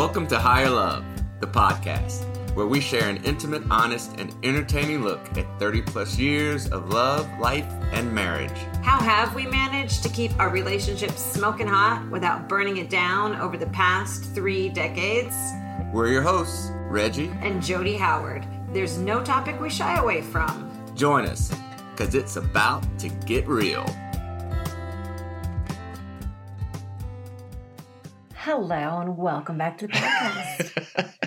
Welcome 0.00 0.26
to 0.28 0.38
Higher 0.38 0.70
Love, 0.70 1.04
the 1.40 1.46
podcast, 1.46 2.24
where 2.54 2.64
we 2.64 2.80
share 2.80 3.10
an 3.10 3.22
intimate, 3.22 3.62
honest, 3.70 4.18
and 4.18 4.34
entertaining 4.42 5.02
look 5.02 5.20
at 5.36 5.44
30 5.60 5.82
plus 5.82 6.16
years 6.16 6.66
of 6.68 6.88
love, 6.88 7.28
life, 7.38 7.66
and 7.92 8.10
marriage. 8.10 8.58
How 8.82 8.98
have 8.98 9.34
we 9.34 9.44
managed 9.44 10.02
to 10.04 10.08
keep 10.08 10.34
our 10.40 10.48
relationship 10.48 11.10
smoking 11.10 11.66
hot 11.66 12.08
without 12.10 12.48
burning 12.48 12.78
it 12.78 12.88
down 12.88 13.36
over 13.36 13.58
the 13.58 13.66
past 13.66 14.24
three 14.34 14.70
decades? 14.70 15.36
We're 15.92 16.08
your 16.08 16.22
hosts, 16.22 16.70
Reggie 16.88 17.30
and 17.42 17.62
Jody 17.62 17.98
Howard. 17.98 18.46
There's 18.72 18.96
no 18.96 19.22
topic 19.22 19.60
we 19.60 19.68
shy 19.68 19.98
away 19.98 20.22
from. 20.22 20.72
Join 20.94 21.26
us, 21.26 21.54
because 21.90 22.14
it's 22.14 22.36
about 22.36 22.82
to 23.00 23.10
get 23.26 23.46
real. 23.46 23.84
Hello 28.52 28.98
and 28.98 29.16
welcome 29.16 29.58
back 29.58 29.78
to 29.78 29.86
the 29.86 29.92
podcast. 29.92 31.12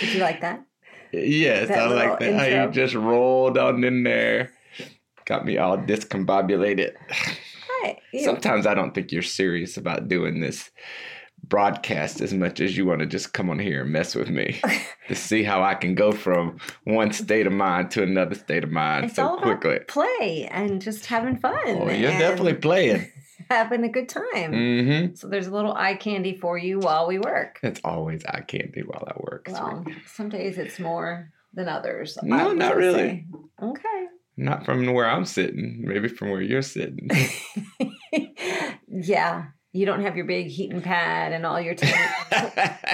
Did 0.00 0.12
you 0.12 0.20
like 0.20 0.42
that? 0.42 0.66
Yes, 1.14 1.68
That 1.68 1.78
I 1.78 1.86
like 1.86 2.18
that. 2.18 2.34
How 2.34 2.44
intro. 2.44 2.66
you 2.66 2.70
just 2.72 2.94
rolled 2.94 3.56
on 3.56 3.82
in 3.84 4.02
there. 4.02 4.52
Got 5.24 5.46
me 5.46 5.56
all 5.56 5.78
discombobulated. 5.78 6.92
Hi. 7.10 7.98
you- 8.12 8.20
Sometimes 8.22 8.66
I 8.66 8.74
don't 8.74 8.94
think 8.94 9.12
you're 9.12 9.22
serious 9.22 9.78
about 9.78 10.08
doing 10.08 10.40
this 10.40 10.70
broadcast 11.42 12.20
as 12.20 12.34
much 12.34 12.60
as 12.60 12.76
you 12.76 12.84
want 12.84 13.00
to 13.00 13.06
just 13.06 13.32
come 13.32 13.48
on 13.48 13.58
here 13.58 13.80
and 13.80 13.90
mess 13.92 14.14
with 14.14 14.28
me 14.28 14.60
to 15.08 15.14
see 15.14 15.42
how 15.42 15.62
I 15.62 15.74
can 15.74 15.94
go 15.94 16.12
from 16.12 16.58
one 16.84 17.12
state 17.12 17.46
of 17.46 17.52
mind 17.54 17.92
to 17.92 18.02
another 18.02 18.34
state 18.34 18.62
of 18.64 18.70
mind 18.70 19.06
it's 19.06 19.14
so 19.16 19.26
all 19.28 19.38
about 19.38 19.62
quickly. 19.62 19.78
play 19.88 20.46
and 20.50 20.82
just 20.82 21.06
having 21.06 21.38
fun. 21.38 21.56
Oh, 21.66 21.88
you're 21.90 22.10
definitely 22.10 22.54
playing. 22.54 23.10
Having 23.50 23.84
a 23.84 23.88
good 23.88 24.08
time. 24.08 24.52
Mm-hmm. 24.52 25.14
So 25.14 25.28
there's 25.28 25.46
a 25.46 25.52
little 25.52 25.72
eye 25.72 25.94
candy 25.94 26.36
for 26.36 26.56
you 26.58 26.78
while 26.78 27.06
we 27.06 27.18
work. 27.18 27.58
It's 27.62 27.80
always 27.84 28.24
eye 28.26 28.42
candy 28.46 28.82
while 28.82 29.04
I 29.06 29.14
work. 29.18 29.48
Well, 29.50 29.82
sweetie. 29.84 30.00
some 30.06 30.28
days 30.28 30.58
it's 30.58 30.78
more 30.78 31.30
than 31.54 31.68
others. 31.68 32.18
No, 32.22 32.52
not 32.52 32.72
say. 32.72 32.76
really. 32.78 33.26
Okay. 33.62 34.04
Not 34.36 34.64
from 34.66 34.86
where 34.92 35.08
I'm 35.08 35.24
sitting. 35.24 35.82
Maybe 35.86 36.08
from 36.08 36.30
where 36.30 36.42
you're 36.42 36.62
sitting. 36.62 37.08
yeah. 38.88 39.46
You 39.72 39.84
don't 39.86 40.02
have 40.02 40.16
your 40.16 40.24
big 40.26 40.46
heating 40.48 40.80
pad 40.80 41.32
and 41.32 41.44
all 41.44 41.60
your 41.60 41.74
10, 41.74 41.94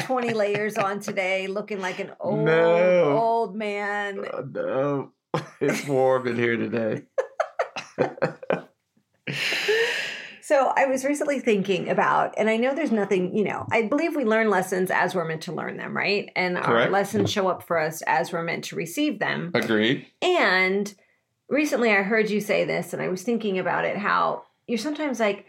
20 0.05 0.35
layers 0.35 0.77
on 0.77 0.99
today 1.01 1.47
looking 1.47 1.81
like 1.81 2.01
an 2.01 2.11
old, 2.21 2.45
No. 2.45 3.19
old 3.19 3.57
man. 3.57 4.25
Oh, 4.33 4.41
no. 4.51 5.13
It's 5.61 5.87
warm 5.87 6.27
in 6.27 6.37
here 6.37 6.57
today. 6.57 7.03
So 10.53 10.71
I 10.77 10.85
was 10.85 11.03
recently 11.03 11.41
thinking 11.41 11.89
about, 11.89 12.35
and 12.37 12.51
I 12.51 12.59
know 12.59 12.75
there's 12.75 12.93
nothing, 12.93 13.35
you 13.35 13.43
know, 13.43 13.67
I 13.73 13.85
believe 13.85 14.15
we 14.15 14.27
learn 14.27 14.51
lessons 14.51 14.91
as 14.91 15.15
we're 15.15 15.25
meant 15.25 15.41
to 15.45 15.53
learn 15.53 15.79
them, 15.79 15.97
right? 15.97 16.31
And 16.37 16.59
our 16.59 16.63
Correct. 16.63 16.93
lessons 16.93 17.33
show 17.33 17.49
up 17.49 17.63
for 17.63 17.79
us 17.79 18.03
as 18.03 18.35
we're 18.35 18.43
meant 18.43 18.65
to 18.65 18.77
receive 18.77 19.19
them. 19.19 19.51
Agreed. 19.55 20.05
And 20.21 20.93
recently 21.49 21.91
I 21.91 22.03
heard 22.03 22.29
you 22.29 22.43
say 22.43 22.67
this, 22.67 22.93
and 22.93 23.01
I 23.01 23.09
was 23.09 23.23
thinking 23.23 23.59
about 23.59 23.87
it 23.87 23.97
how 23.97 24.43
you're 24.67 24.77
sometimes 24.77 25.21
like, 25.21 25.47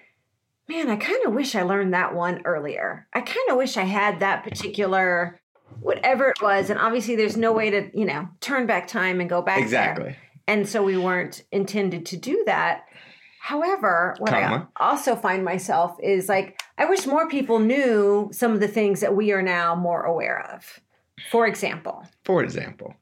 man, 0.70 0.90
I 0.90 0.96
kind 0.96 1.26
of 1.26 1.34
wish 1.34 1.54
I 1.54 1.64
learned 1.64 1.94
that 1.94 2.16
one 2.16 2.42
earlier. 2.46 3.06
I 3.12 3.20
kind 3.20 3.50
of 3.50 3.58
wish 3.58 3.76
I 3.76 3.84
had 3.84 4.22
that 4.22 4.46
particular 4.46 5.38
whatever 5.82 6.30
it 6.30 6.42
was. 6.42 6.70
And 6.70 6.80
obviously, 6.80 7.18
there's 7.18 7.36
no 7.36 7.52
way 7.52 7.70
to, 7.72 7.90
you 7.94 8.06
know, 8.06 8.30
turn 8.40 8.68
back 8.68 8.88
time 8.88 9.20
and 9.20 9.30
go 9.30 9.42
back 9.42 9.58
there. 9.58 9.66
Exactly. 9.66 10.16
And 10.48 10.70
so 10.70 10.82
we 10.82 10.96
weren't 10.96 11.44
intended 11.52 12.06
to 12.06 12.16
do 12.16 12.42
that. 12.46 12.86
However, 13.48 14.16
what 14.20 14.30
Comma. 14.32 14.70
I 14.78 14.92
also 14.92 15.18
find 15.18 15.44
myself 15.44 15.98
is 16.02 16.30
like, 16.30 16.62
I 16.78 16.86
wish 16.86 17.06
more 17.06 17.28
people 17.28 17.60
knew 17.60 18.30
some 18.32 18.54
of 18.54 18.62
the 18.62 18.70
things 18.70 19.02
that 19.02 19.18
we 19.18 19.34
are 19.34 19.42
now 19.42 19.76
more 19.76 20.04
aware 20.04 20.50
of. 20.54 20.80
For 21.30 21.46
example, 21.46 22.06
For 22.24 22.42
example, 22.42 22.96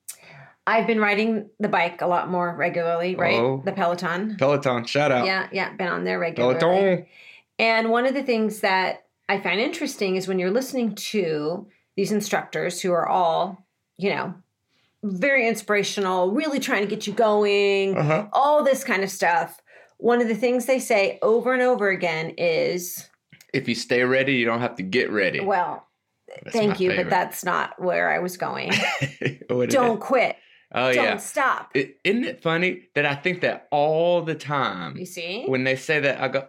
I've 0.66 0.88
been 0.88 1.00
riding 1.00 1.48
the 1.60 1.68
bike 1.70 2.02
a 2.02 2.08
lot 2.08 2.28
more 2.32 2.56
regularly, 2.56 3.16
right? 3.16 3.38
Oh. 3.38 3.62
The 3.64 3.72
Peloton. 3.72 4.36
Peloton, 4.40 4.86
shout 4.86 5.12
out. 5.12 5.28
Yeah, 5.28 5.48
yeah, 5.52 5.74
been 5.76 5.88
on 5.90 6.06
there 6.06 6.18
regularly. 6.18 6.58
Peloton. 6.60 7.06
And 7.60 7.92
one 7.92 8.08
of 8.08 8.16
the 8.16 8.24
things 8.24 8.62
that 8.62 9.04
I 9.30 9.40
find 9.40 9.60
interesting 9.60 10.16
is 10.16 10.28
when 10.28 10.40
you're 10.40 10.50
listening 10.50 10.96
to 10.96 11.68
these 11.96 12.12
instructors 12.12 12.82
who 12.82 12.92
are 12.94 13.08
all, 13.08 13.64
you 13.98 14.10
know, 14.10 14.34
very 15.04 15.48
inspirational, 15.48 16.32
really 16.32 16.60
trying 16.60 16.82
to 16.82 16.88
get 16.88 17.06
you 17.06 17.14
going, 17.14 17.96
Uh-huh. 17.96 18.26
all 18.34 18.64
this 18.64 18.84
kind 18.84 19.04
of 19.04 19.12
stuff. 19.12 19.61
One 20.02 20.20
of 20.20 20.28
the 20.28 20.36
things 20.36 20.66
they 20.66 20.80
say 20.80 21.20
over 21.22 21.54
and 21.54 21.62
over 21.62 21.88
again 21.90 22.32
is, 22.38 23.08
If 23.54 23.68
you 23.68 23.76
stay 23.76 24.04
ready, 24.04 24.34
you 24.34 24.46
don't 24.46 24.60
have 24.62 24.76
to 24.78 24.84
get 24.84 25.12
ready. 25.12 25.40
well, 25.40 25.86
That's 26.44 26.56
thank 26.56 26.80
you, 26.80 26.96
but 26.96 27.08
that's 27.10 27.44
not 27.46 27.80
where 27.80 28.10
I 28.10 28.18
was 28.20 28.36
going. 28.36 28.72
Don't 29.68 30.00
quit. 30.00 30.38
Oh 30.74 30.92
Don't 30.92 31.04
yeah. 31.04 31.18
stop. 31.18 31.70
It, 31.76 32.00
isn't 32.04 32.24
it 32.24 32.42
funny 32.42 32.84
that 32.96 33.06
I 33.06 33.14
think 33.14 33.42
that 33.42 33.68
all 33.72 34.22
the 34.24 34.34
time 34.36 34.98
You 34.98 35.06
see? 35.06 35.44
when 35.46 35.66
they 35.66 35.76
say 35.76 36.00
that 36.00 36.20
I 36.20 36.30
go, 36.30 36.48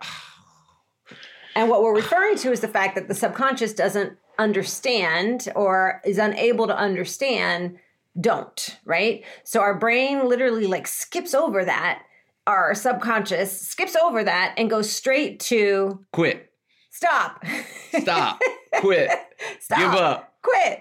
And 1.55 1.69
what 1.69 1.83
we're 1.83 1.95
referring 1.95 2.37
to 2.39 2.53
is 2.53 2.61
the 2.61 2.69
fact 2.69 2.95
that 2.95 3.09
the 3.09 3.15
subconscious 3.15 3.75
doesn't 3.75 4.17
understand 4.39 5.49
or 5.55 6.01
is 6.07 6.17
unable 6.19 6.67
to 6.69 6.77
understand 6.77 7.79
don't, 8.19 8.79
right? 8.87 9.25
So 9.45 9.61
our 9.61 9.75
brain 9.79 10.27
literally 10.29 10.67
like 10.67 10.87
skips 10.87 11.35
over 11.35 11.65
that. 11.65 12.03
Our 12.47 12.75
subconscious 12.75 13.61
skips 13.69 13.95
over 13.97 14.25
that 14.25 14.55
and 14.57 14.69
goes 14.69 14.91
straight 14.91 15.39
to 15.41 16.05
quit, 16.13 16.51
stop. 16.91 17.45
stop, 18.01 18.41
quit, 18.81 19.11
stop. 19.61 19.79
give 19.79 19.93
up. 19.93 20.35
Quit. 20.43 20.81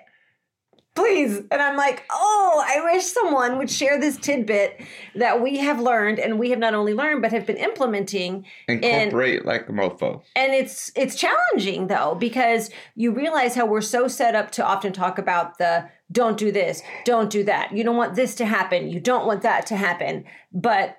Please. 0.94 1.38
And 1.38 1.62
I'm 1.62 1.78
like, 1.78 2.04
oh, 2.12 2.64
I 2.68 2.92
wish 2.92 3.06
someone 3.06 3.58
would 3.58 3.70
share 3.72 3.98
this 3.98 4.18
tidbit 4.18 4.82
that 5.16 5.42
we 5.42 5.58
have 5.60 5.80
learned 5.80 6.20
and 6.20 6.38
we 6.38 6.50
have 6.50 6.60
not 6.60 6.74
only 6.74 6.94
learned 6.94 7.22
but 7.22 7.32
have 7.32 7.46
been 7.46 7.56
implementing 7.56 8.46
Incorporate 8.68 9.46
like 9.46 9.70
a 9.70 9.72
mofo. 9.72 10.22
and 10.36 10.54
it's 10.54 10.92
it's 10.98 11.16
challenging 11.16 11.88
though 11.88 12.16
because 12.16 12.72
you 12.96 13.14
realize 13.14 13.56
how 13.56 13.66
we're 13.66 13.80
so 13.80 14.10
set 14.10 14.36
up 14.36 14.52
to 14.52 14.66
often 14.66 14.92
talk 14.92 15.18
about 15.18 15.58
the 15.60 15.88
don't 16.12 16.38
do 16.38 16.52
this 16.52 16.82
don't 17.06 17.30
do 17.30 17.42
that 17.46 17.72
you 17.72 17.86
don't 17.86 17.96
want 17.98 18.16
this 18.16 18.36
to 18.36 18.46
happen 18.46 18.90
you 18.90 19.00
don't 19.00 19.26
want 19.26 19.44
that 19.44 19.66
to 19.68 19.78
happen 19.78 20.26
but 20.52 20.98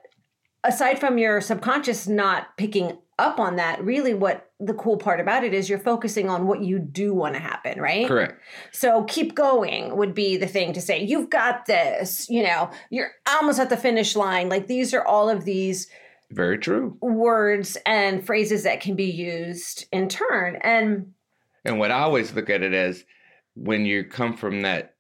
aside 0.64 0.98
from 0.98 1.18
your 1.18 1.40
subconscious 1.40 2.06
not 2.06 2.56
picking 2.56 2.98
up 3.18 3.38
on 3.38 3.56
that 3.56 3.82
really 3.84 4.14
what 4.14 4.50
the 4.58 4.74
cool 4.74 4.96
part 4.96 5.20
about 5.20 5.44
it 5.44 5.52
is 5.54 5.68
you're 5.68 5.78
focusing 5.78 6.28
on 6.28 6.46
what 6.46 6.62
you 6.62 6.78
do 6.78 7.12
want 7.14 7.34
to 7.34 7.40
happen 7.40 7.80
right 7.80 8.08
Correct. 8.08 8.40
so 8.72 9.04
keep 9.04 9.34
going 9.34 9.96
would 9.96 10.14
be 10.14 10.36
the 10.36 10.46
thing 10.46 10.72
to 10.72 10.80
say 10.80 11.02
you've 11.02 11.30
got 11.30 11.66
this 11.66 12.28
you 12.30 12.42
know 12.42 12.70
you're 12.90 13.10
almost 13.28 13.60
at 13.60 13.70
the 13.70 13.76
finish 13.76 14.16
line 14.16 14.48
like 14.48 14.66
these 14.66 14.94
are 14.94 15.04
all 15.04 15.28
of 15.28 15.44
these 15.44 15.88
Very 16.30 16.58
true. 16.58 16.96
words 17.00 17.76
and 17.86 18.24
phrases 18.26 18.62
that 18.64 18.80
can 18.80 18.96
be 18.96 19.10
used 19.10 19.86
in 19.92 20.08
turn. 20.08 20.56
And 20.62 21.12
And 21.64 21.78
what 21.78 21.90
I 21.90 22.00
always 22.00 22.32
look 22.32 22.48
at 22.50 22.62
it 22.62 22.72
as 22.72 23.04
when 23.54 23.84
you 23.84 24.02
come 24.04 24.36
from 24.36 24.62
that, 24.62 24.94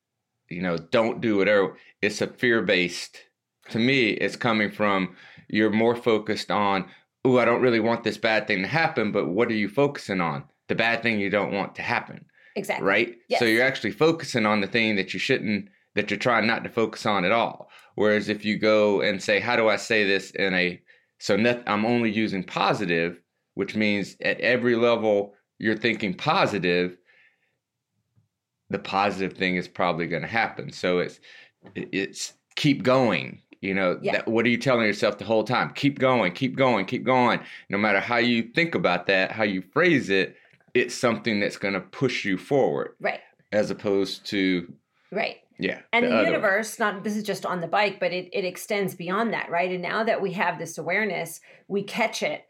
you 0.50 0.60
know, 0.60 0.76
don't 0.76 1.22
do 1.22 1.38
whatever, 1.38 1.76
it's 2.02 2.20
a 2.20 2.26
fear 2.26 2.60
based. 2.62 3.16
To 3.70 3.78
me, 3.78 4.10
it's 4.10 4.36
coming 4.36 4.70
from 4.70 5.16
you're 5.48 5.70
more 5.70 5.96
focused 5.96 6.50
on, 6.50 6.86
oh, 7.24 7.38
I 7.38 7.44
don't 7.44 7.62
really 7.62 7.80
want 7.80 8.04
this 8.04 8.16
bad 8.18 8.46
thing 8.46 8.62
to 8.62 8.68
happen, 8.68 9.12
but 9.12 9.28
what 9.28 9.48
are 9.48 9.54
you 9.54 9.68
focusing 9.68 10.20
on? 10.20 10.44
The 10.68 10.74
bad 10.74 11.02
thing 11.02 11.20
you 11.20 11.30
don't 11.30 11.52
want 11.52 11.74
to 11.76 11.82
happen, 11.82 12.24
exactly. 12.56 12.86
right? 12.86 13.16
Yes. 13.28 13.38
So 13.38 13.44
you're 13.44 13.64
actually 13.64 13.92
focusing 13.92 14.46
on 14.46 14.60
the 14.60 14.66
thing 14.66 14.96
that 14.96 15.12
you 15.12 15.20
shouldn't, 15.20 15.68
that 15.94 16.10
you're 16.10 16.18
trying 16.18 16.46
not 16.46 16.64
to 16.64 16.70
focus 16.70 17.06
on 17.06 17.24
at 17.24 17.32
all. 17.32 17.68
Whereas 17.94 18.28
if 18.28 18.44
you 18.44 18.58
go 18.58 19.02
and 19.02 19.22
say, 19.22 19.38
how 19.38 19.56
do 19.56 19.68
I 19.68 19.76
say 19.76 20.04
this 20.04 20.30
in 20.30 20.54
a, 20.54 20.80
so 21.18 21.36
I'm 21.66 21.84
only 21.84 22.10
using 22.10 22.42
positive, 22.42 23.20
which 23.54 23.76
means 23.76 24.16
at 24.22 24.40
every 24.40 24.74
level 24.74 25.34
you're 25.58 25.76
thinking 25.76 26.14
positive, 26.14 26.96
the 28.70 28.78
positive 28.78 29.36
thing 29.36 29.56
is 29.56 29.68
probably 29.68 30.06
going 30.06 30.22
to 30.22 30.28
happen. 30.28 30.72
So 30.72 30.98
it's 31.00 31.20
it's 31.74 32.32
keep 32.56 32.82
going. 32.82 33.41
You 33.62 33.74
know, 33.74 33.98
Yeah. 34.02 34.12
that, 34.12 34.28
what 34.28 34.44
are 34.44 34.48
you 34.48 34.58
telling 34.58 34.84
yourself 34.86 35.16
the 35.18 35.24
whole 35.24 35.44
time? 35.44 35.70
Keep 35.74 35.98
going, 36.00 36.32
keep 36.32 36.56
going, 36.56 36.84
keep 36.84 37.04
going. 37.04 37.40
No 37.70 37.78
matter 37.78 38.00
how 38.00 38.16
you 38.18 38.42
think 38.42 38.74
about 38.74 39.06
that, 39.06 39.30
how 39.32 39.44
you 39.44 39.62
phrase 39.62 40.10
it, 40.10 40.36
it's 40.74 40.94
something 40.94 41.38
that's 41.40 41.56
going 41.56 41.74
to 41.74 41.80
push 41.80 42.24
you 42.24 42.36
forward, 42.36 42.94
Right. 43.00 43.20
as 43.52 43.70
opposed 43.70 44.26
to 44.26 44.72
Right. 45.12 45.36
yeah. 45.58 45.78
And 45.92 46.06
the, 46.06 46.10
way. 46.10 46.24
universe, 46.24 46.78
not 46.80 47.04
this 47.04 47.16
is 47.16 47.22
just 47.22 47.46
on 47.46 47.60
the 47.60 47.68
bike, 47.68 48.00
but 48.00 48.12
it, 48.12 48.28
it 48.32 48.44
extends 48.44 48.96
beyond 48.96 49.32
that, 49.32 49.48
right? 49.48 49.70
And 49.70 49.80
now 49.82 50.02
that 50.02 50.20
we 50.20 50.32
have 50.32 50.58
this 50.58 50.76
awareness, 50.76 51.40
we 51.68 51.84
catch 51.84 52.22
it 52.24 52.44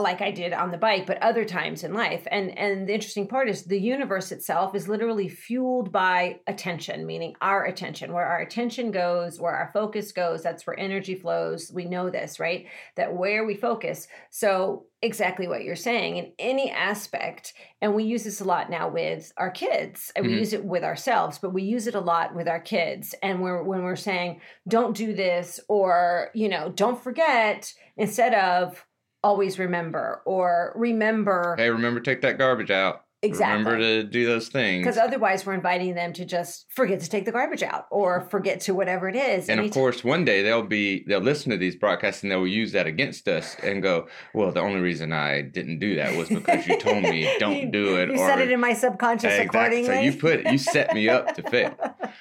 like 0.00 0.20
I 0.20 0.30
did 0.32 0.52
on 0.52 0.70
the 0.70 0.78
bike, 0.78 1.06
but 1.06 1.22
other 1.22 1.44
times 1.44 1.84
in 1.84 1.94
life. 1.94 2.26
And 2.30 2.56
and 2.58 2.88
the 2.88 2.94
interesting 2.94 3.28
part 3.28 3.48
is 3.48 3.64
the 3.64 3.78
universe 3.78 4.32
itself 4.32 4.74
is 4.74 4.88
literally 4.88 5.28
fueled 5.28 5.92
by 5.92 6.40
attention, 6.46 7.06
meaning 7.06 7.34
our 7.40 7.64
attention. 7.64 8.12
Where 8.12 8.26
our 8.26 8.40
attention 8.40 8.90
goes, 8.90 9.40
where 9.40 9.54
our 9.54 9.70
focus 9.72 10.12
goes, 10.12 10.42
that's 10.42 10.66
where 10.66 10.78
energy 10.78 11.14
flows. 11.14 11.70
We 11.72 11.84
know 11.84 12.10
this, 12.10 12.40
right? 12.40 12.66
That 12.96 13.14
where 13.14 13.44
we 13.44 13.54
focus. 13.54 14.08
So 14.30 14.86
exactly 15.02 15.46
what 15.46 15.62
you're 15.64 15.76
saying 15.76 16.16
in 16.16 16.32
any 16.38 16.70
aspect 16.70 17.52
and 17.82 17.94
we 17.94 18.04
use 18.04 18.24
this 18.24 18.40
a 18.40 18.44
lot 18.44 18.70
now 18.70 18.88
with 18.88 19.30
our 19.36 19.50
kids 19.50 20.10
and 20.16 20.24
we 20.26 20.32
Mhm. 20.32 20.38
use 20.38 20.52
it 20.54 20.64
with 20.64 20.82
ourselves 20.82 21.38
but 21.38 21.52
we 21.52 21.62
use 21.62 21.86
it 21.86 21.94
a 21.94 22.00
lot 22.00 22.34
with 22.34 22.48
our 22.48 22.60
kids 22.60 23.14
and 23.22 23.42
we're 23.42 23.62
when 23.62 23.82
we're 23.82 23.96
saying 23.96 24.40
don't 24.66 24.96
do 24.96 25.12
this 25.12 25.60
or 25.68 26.30
you 26.32 26.48
know 26.48 26.70
don't 26.70 27.02
forget 27.02 27.70
instead 27.98 28.32
of 28.32 28.82
always 29.24 29.58
remember 29.58 30.20
or 30.26 30.72
remember 30.76 31.54
Hey, 31.58 31.70
remember 31.70 32.00
take 32.00 32.20
that 32.22 32.36
garbage 32.38 32.70
out. 32.70 33.00
exactly 33.22 33.58
Remember 33.64 33.78
to 33.78 34.02
do 34.04 34.26
those 34.26 34.48
things. 34.48 34.82
because 34.84 34.98
otherwise 34.98 35.46
we're 35.46 35.54
inviting 35.54 35.94
them 35.94 36.12
to 36.12 36.24
just 36.26 36.66
forget 36.70 37.00
to 37.00 37.08
take 37.08 37.24
the 37.24 37.32
garbage 37.32 37.62
out 37.62 37.86
or 37.90 38.20
forget 38.30 38.60
to 38.66 38.74
whatever 38.74 39.08
it 39.08 39.16
is 39.16 39.48
and 39.48 39.58
of 39.60 39.64
Anytime- 39.64 39.80
course, 39.80 40.04
one 40.04 40.26
day 40.26 40.42
they'll 40.42 40.62
be 40.80 41.04
they'll 41.08 41.20
listen 41.32 41.50
to 41.50 41.56
these 41.56 41.74
broadcasts 41.74 42.22
and 42.22 42.30
they'll 42.30 42.46
use 42.46 42.72
that 42.72 42.86
against 42.86 43.26
us 43.26 43.56
and 43.62 43.82
go, 43.82 44.08
"Well, 44.34 44.52
the 44.52 44.60
only 44.60 44.80
reason 44.80 45.10
I 45.12 45.40
didn't 45.40 45.78
do 45.78 45.96
that 45.96 46.16
was 46.18 46.28
because 46.28 46.66
you 46.66 46.78
told 46.78 47.02
me 47.02 47.26
don't 47.38 47.70
do 47.70 47.96
it." 47.96 48.10
you 48.10 48.18
said 48.18 48.40
it 48.42 48.50
in 48.52 48.60
my 48.60 48.74
subconscious 48.74 49.32
Exactly. 49.32 49.46
accordingly 49.84 49.86
So 49.96 50.00
you 50.02 50.12
put 50.26 50.52
you 50.52 50.58
set 50.58 50.92
me 50.94 51.08
up 51.08 51.34
to 51.36 51.42
fail. 51.50 51.74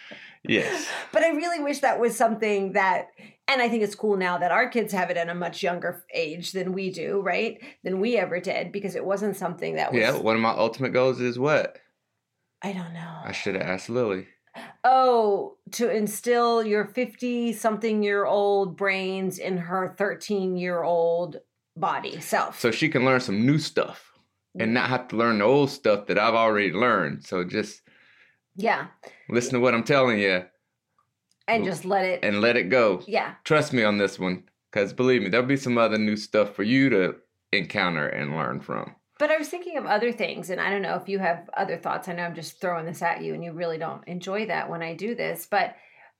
Yes. 0.46 0.88
but 1.14 1.24
I 1.24 1.30
really 1.30 1.64
wish 1.64 1.80
that 1.80 2.02
was 2.02 2.18
something 2.18 2.74
that, 2.74 3.08
and 3.48 3.62
I 3.62 3.70
think 3.70 3.84
it's 3.84 3.96
cool 3.96 4.16
now 4.16 4.38
that 4.38 4.52
our 4.52 4.70
kids 4.70 4.94
have 4.94 5.10
it 5.10 5.18
at 5.18 5.30
a 5.30 5.36
much 5.36 5.62
younger 5.62 6.06
age 6.14 6.54
than 6.54 6.74
we 6.74 6.90
do, 6.90 7.22
right? 7.22 7.62
Than 7.84 8.00
we 8.00 8.18
ever 8.18 8.40
did, 8.40 8.72
because 8.72 8.96
it 8.96 9.06
wasn't 9.06 9.36
something 9.36 9.76
that 9.76 9.92
was. 9.92 10.00
Yeah. 10.00 10.18
One 10.18 10.36
of 10.36 10.42
my 10.42 10.52
ultimate 10.52 10.94
goals 10.94 11.20
is 11.20 11.38
what? 11.38 11.78
I 12.62 12.72
don't 12.72 12.94
know. 12.94 13.20
I 13.24 13.34
should 13.34 13.56
have 13.56 13.64
asked 13.64 13.90
Lily. 13.90 14.28
oh, 14.84 15.58
to 15.72 15.90
instill 15.92 16.64
your 16.64 16.86
50 16.86 17.54
something 17.54 18.02
year 18.02 18.26
old 18.26 18.78
brains 18.78 19.40
in 19.40 19.58
her 19.58 19.94
13 19.98 20.56
year 20.56 20.84
old 20.84 21.38
body 21.76 22.22
self. 22.22 22.60
So 22.60 22.72
she 22.72 22.88
can 22.88 23.04
learn 23.04 23.20
some 23.20 23.46
new 23.46 23.60
stuff 23.60 24.14
and 24.58 24.74
not 24.74 24.90
have 24.90 25.08
to 25.10 25.18
learn 25.18 25.40
the 25.40 25.46
old 25.46 25.70
stuff 25.70 26.06
that 26.08 26.20
I've 26.20 26.36
already 26.36 26.72
learned. 26.72 27.26
So 27.26 27.44
just 27.44 27.82
yeah. 28.56 28.88
listen 29.30 29.54
to 29.54 29.60
what 29.60 29.74
I'm 29.74 29.84
telling 29.84 30.20
you 30.20 30.46
And 31.48 31.66
just 31.66 31.84
let 31.86 32.06
it. 32.06 32.22
and 32.24 32.42
let 32.42 32.56
it 32.56 32.70
go. 32.70 33.02
yeah. 33.06 33.34
Trust 33.44 33.74
me 33.74 33.84
on 33.84 33.98
this 33.98 34.18
one, 34.18 34.44
because 34.72 34.94
believe 34.94 35.22
me, 35.22 35.30
there'll 35.30 35.46
be 35.46 35.58
some 35.58 35.78
other 35.78 35.98
new 35.98 36.16
stuff 36.16 36.56
for 36.56 36.64
you 36.64 36.90
to 36.90 37.16
encounter 37.52 38.08
and 38.08 38.36
learn 38.36 38.62
from. 38.62 38.96
But 39.20 39.30
I 39.30 39.38
was 39.38 39.48
thinking 39.48 39.78
of 39.78 39.86
other 39.86 40.12
things, 40.12 40.50
and 40.50 40.60
I 40.60 40.70
don't 40.70 40.82
know 40.82 40.96
if 40.96 41.08
you 41.08 41.20
have 41.20 41.50
other 41.56 41.78
thoughts. 41.78 42.08
I 42.08 42.14
know 42.14 42.24
I'm 42.24 42.36
just 42.36 42.60
throwing 42.60 42.86
this 42.86 43.02
at 43.02 43.22
you, 43.22 43.34
and 43.34 43.44
you 43.44 43.54
really 43.54 43.78
don't 43.78 44.06
enjoy 44.08 44.48
that 44.48 44.70
when 44.70 44.82
I 44.82 44.96
do 44.96 45.16
this. 45.16 45.48
But 45.50 45.76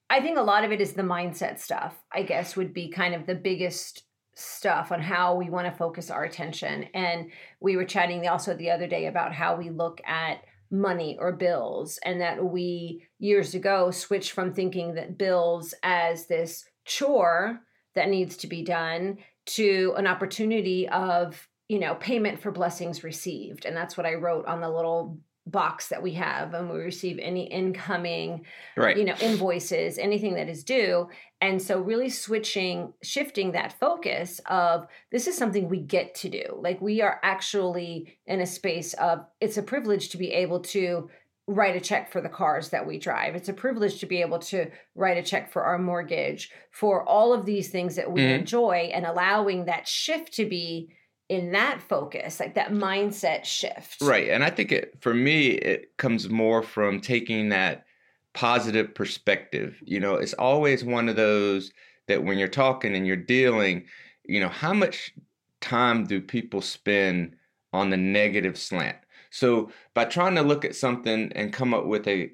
I 0.10 0.22
think 0.22 0.38
a 0.38 0.42
lot 0.44 0.64
of 0.64 0.72
it 0.72 0.80
is 0.80 0.94
the 0.94 1.02
mindset 1.02 1.60
stuff, 1.60 1.96
I 2.14 2.24
guess, 2.24 2.56
would 2.56 2.74
be 2.74 2.90
kind 2.90 3.16
of 3.16 3.26
the 3.26 3.36
biggest 3.36 4.04
stuff 4.36 4.92
on 4.92 5.02
how 5.02 5.36
we 5.36 5.50
want 5.50 5.68
to 5.68 5.78
focus 5.78 6.12
our 6.12 6.24
attention. 6.24 6.84
And 6.94 7.32
we 7.60 7.76
were 7.78 7.86
chatting 7.86 8.28
also 8.28 8.56
the 8.56 8.72
other 8.72 8.88
day 8.88 9.08
about 9.08 9.34
how 9.34 9.56
we 9.56 9.70
look 9.70 10.02
at 10.06 10.44
money 10.74 11.18
or 11.20 11.32
bills, 11.32 12.00
and 12.04 12.20
that 12.20 12.44
we 12.44 13.08
years 13.20 13.54
ago 13.54 13.92
switched 13.92 14.32
from 14.32 14.54
thinking 14.54 14.96
that 14.96 15.18
bills 15.18 15.74
as 15.84 16.26
this 16.26 16.66
chore 16.84 17.60
that 17.96 18.10
needs 18.10 18.36
to 18.38 18.48
be 18.48 18.64
done 18.64 19.18
to 19.46 19.94
an 19.98 20.08
opportunity 20.08 20.90
of 20.90 21.48
you 21.70 21.80
know 21.80 21.96
payment 21.96 22.42
for 22.42 22.52
blessings 22.52 23.04
received. 23.04 23.66
And 23.66 23.78
that's 23.78 23.96
what 23.96 24.06
i 24.06 24.16
wrote 24.16 24.46
on 24.48 24.60
the 24.60 24.70
little 24.70 25.20
box 25.46 25.90
that 25.90 26.02
we 26.02 26.14
have 26.14 26.54
and 26.54 26.70
we 26.70 26.80
receive 26.80 27.20
any 27.20 27.44
incoming 27.52 28.46
Right. 28.78 28.96
you 28.98 29.04
know 29.04 29.16
invoices 29.22 29.98
anything 29.98 30.36
that 30.36 30.48
is 30.48 30.64
due 30.64 31.10
and 31.42 31.62
so 31.62 31.82
really 31.82 32.10
switching 32.10 32.94
shifting 33.04 33.52
that 33.52 33.78
focus 33.78 34.40
of 34.50 34.88
this 35.12 35.28
is 35.28 35.38
something 35.38 35.68
we 35.68 35.80
get 35.82 36.16
to 36.16 36.30
do 36.30 36.44
like 36.62 36.80
we 36.82 37.02
are 37.02 37.20
actually 37.24 38.18
in 38.26 38.40
a 38.40 38.46
space 38.46 38.94
of 38.94 39.26
it's 39.42 39.58
a 39.58 39.64
privilege 39.64 40.10
to 40.10 40.18
be 40.18 40.32
able 40.32 40.62
to 40.62 41.10
write 41.48 41.76
a 41.76 41.82
check 41.82 42.10
for 42.10 42.22
the 42.22 42.30
cars 42.30 42.70
that 42.70 42.88
we 42.88 42.98
drive 42.98 43.36
it's 43.36 43.50
a 43.50 43.54
privilege 43.54 44.00
to 44.00 44.06
be 44.06 44.22
able 44.22 44.40
to 44.40 44.72
write 44.96 45.18
a 45.18 45.22
check 45.24 45.52
for 45.52 45.62
our 45.64 45.78
mortgage 45.78 46.52
for 46.72 47.04
all 47.04 47.34
of 47.34 47.46
these 47.46 47.70
things 47.70 47.98
that 47.98 48.10
we 48.10 48.22
Mhm. 48.22 48.40
enjoy 48.40 48.90
and 48.94 49.06
allowing 49.06 49.66
that 49.66 49.86
shift 49.90 50.32
to 50.36 50.46
be 50.46 50.88
in 51.30 51.52
that 51.54 51.82
focus 51.82 52.40
like 52.40 52.56
that 52.56 52.72
mindset 52.72 53.46
shift 53.46 54.02
Right. 54.02 54.30
And 54.30 54.44
I 54.44 54.50
think 54.50 54.72
it 54.72 54.96
for 55.00 55.14
me 55.14 55.48
it 55.52 55.96
comes 55.98 56.30
more 56.30 56.62
from 56.62 57.00
taking 57.00 57.50
that 57.50 57.86
positive 58.34 58.94
perspective. 58.94 59.82
You 59.86 60.00
know, 60.00 60.16
it's 60.16 60.34
always 60.34 60.84
one 60.84 61.08
of 61.08 61.16
those 61.16 61.72
that 62.08 62.24
when 62.24 62.38
you're 62.38 62.48
talking 62.48 62.96
and 62.96 63.08
you're 63.08 63.16
dealing, 63.16 63.86
you 64.26 64.40
know, 64.40 64.50
how 64.50 64.74
much 64.74 65.14
time 65.62 66.06
do 66.06 66.20
people 66.20 66.62
spend 66.62 67.36
on 67.72 67.90
the 67.90 67.98
negative 67.98 68.58
slant? 68.58 68.98
So 69.30 69.72
by 69.96 70.06
trying 70.06 70.36
to 70.36 70.44
look 70.44 70.64
at 70.64 70.76
something 70.76 71.32
and 71.34 71.52
come 71.52 71.74
up 71.74 71.86
with 71.86 72.08
a 72.08 72.32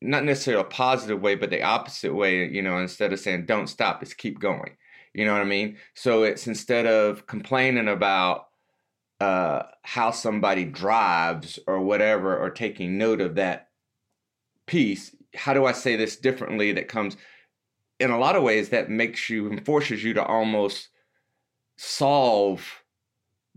not 0.00 0.24
necessarily 0.24 0.62
a 0.62 0.64
positive 0.64 1.20
way, 1.20 1.36
but 1.36 1.50
the 1.50 1.62
opposite 1.62 2.14
way, 2.14 2.48
you 2.48 2.62
know, 2.62 2.78
instead 2.78 3.12
of 3.12 3.20
saying 3.20 3.46
don't 3.46 3.68
stop, 3.68 4.02
it's 4.02 4.14
keep 4.14 4.40
going. 4.40 4.76
You 5.14 5.24
know 5.24 5.32
what 5.32 5.42
I 5.42 5.46
mean? 5.46 5.76
So 5.94 6.22
it's 6.22 6.46
instead 6.46 6.86
of 6.86 7.26
complaining 7.26 7.88
about 7.88 8.46
uh, 9.20 9.64
how 9.82 10.10
somebody 10.12 10.64
drives 10.64 11.58
or 11.66 11.80
whatever, 11.80 12.38
or 12.38 12.50
taking 12.50 12.96
note 12.96 13.20
of 13.20 13.34
that 13.34 13.68
piece. 14.66 15.14
How 15.34 15.52
do 15.52 15.66
I 15.66 15.72
say 15.72 15.96
this 15.96 16.16
differently? 16.16 16.72
That 16.72 16.88
comes 16.88 17.16
in 17.98 18.10
a 18.10 18.18
lot 18.18 18.36
of 18.36 18.42
ways 18.42 18.70
that 18.70 18.88
makes 18.88 19.28
you 19.28 19.50
and 19.50 19.64
forces 19.64 20.02
you 20.02 20.14
to 20.14 20.24
almost 20.24 20.88
solve 21.76 22.79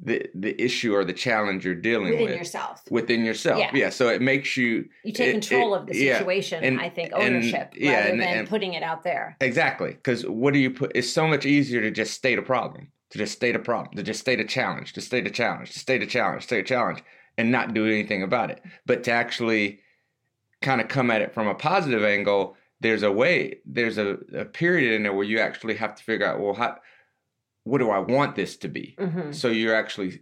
the 0.02 0.26
the 0.34 0.60
issue 0.62 0.94
or 0.96 1.06
the 1.06 1.14
challenge 1.14 1.64
you're 1.64 1.76
dealing 1.76 2.06
with 2.10 2.14
within 2.14 2.30
with 2.30 2.38
yourself 2.38 2.82
within 2.90 3.24
yourself. 3.24 3.60
Yeah. 3.60 3.72
Yeah. 3.74 3.90
So 3.90 4.10
it 4.10 4.22
makes 4.22 4.58
you 4.58 4.90
you 5.04 5.14
take 5.14 5.30
it- 5.30 5.32
control 5.34 5.76
it- 5.76 5.82
of 5.82 5.86
the 5.88 5.96
yeah, 5.98 6.18
situation 6.18 6.64
and- 6.64 6.82
i 6.82 6.90
think 6.90 7.12
and- 7.14 7.22
ownership 7.22 7.74
yeah, 7.76 7.92
rather 7.98 8.10
and- 8.10 8.22
than 8.22 8.38
and- 8.40 8.50
putting 8.50 8.74
it 8.74 8.82
out 8.84 9.04
there 9.04 9.38
Exactly. 9.40 9.92
Because 9.92 10.26
what 10.26 10.54
do 10.54 10.60
you 10.60 10.72
put? 10.72 10.92
It's 10.96 11.10
so 11.10 11.28
much 11.28 11.46
easier 11.46 11.80
to 11.82 11.92
just 11.92 12.14
state 12.16 12.40
a 12.40 12.42
problem, 12.42 12.88
to 13.12 13.18
just 13.20 13.34
state 13.34 13.56
a 13.56 13.60
problem, 13.60 13.96
to 13.96 14.02
just 14.04 14.20
state 14.20 14.40
a 14.40 14.46
challenge, 14.46 14.94
to 14.94 15.02
state 15.02 15.28
a 15.28 15.32
challenge, 15.32 15.72
to 15.74 15.80
state 15.80 16.02
a 16.02 16.08
challenge, 16.08 16.44
state 16.44 16.60
a 16.62 16.64
challenge, 16.64 17.04
and 17.38 17.52
not 17.52 17.74
do 17.76 17.86
anything 17.86 18.24
about 18.24 18.50
it. 18.50 18.64
But 18.88 19.04
to 19.04 19.12
actually 19.12 19.80
kind 20.62 20.82
of 20.82 20.88
come 20.88 21.12
at 21.12 21.22
it 21.22 21.34
from 21.36 21.48
a 21.48 21.54
positive 21.56 22.04
angle, 22.04 22.58
there's 22.82 23.04
a 23.04 23.12
way, 23.12 23.60
there's 23.66 23.98
a, 24.00 24.18
a 24.34 24.46
period 24.46 24.94
in 24.94 25.04
there 25.04 25.14
where 25.14 25.24
you 25.26 25.40
actually 25.40 25.76
have 25.76 25.94
to 25.96 26.04
figure 26.04 26.26
out, 26.26 26.40
well, 26.40 26.54
how, 26.54 26.78
what 27.64 27.80
do 27.80 27.90
I 27.90 28.00
want 28.00 28.36
this 28.36 28.58
to 28.58 28.68
be? 28.68 28.96
hmm 29.00 29.32
So 29.32 29.48
you're 29.48 29.76
actually, 29.76 30.22